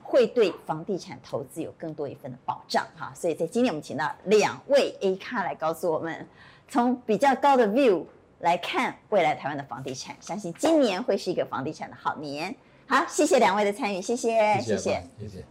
[0.06, 6.28] 会对房地产投资有更多一份的保障哈，所以在今天我们请到两位 A 咖来告诉我们，
[6.68, 8.04] 从比较高的 view
[8.42, 12.54] 来看未来台湾的房地产，相信今年会是一个房地产的好年。
[12.86, 15.04] 好，谢谢两位的参与，谢谢，谢谢，谢谢。
[15.22, 15.46] 谢谢。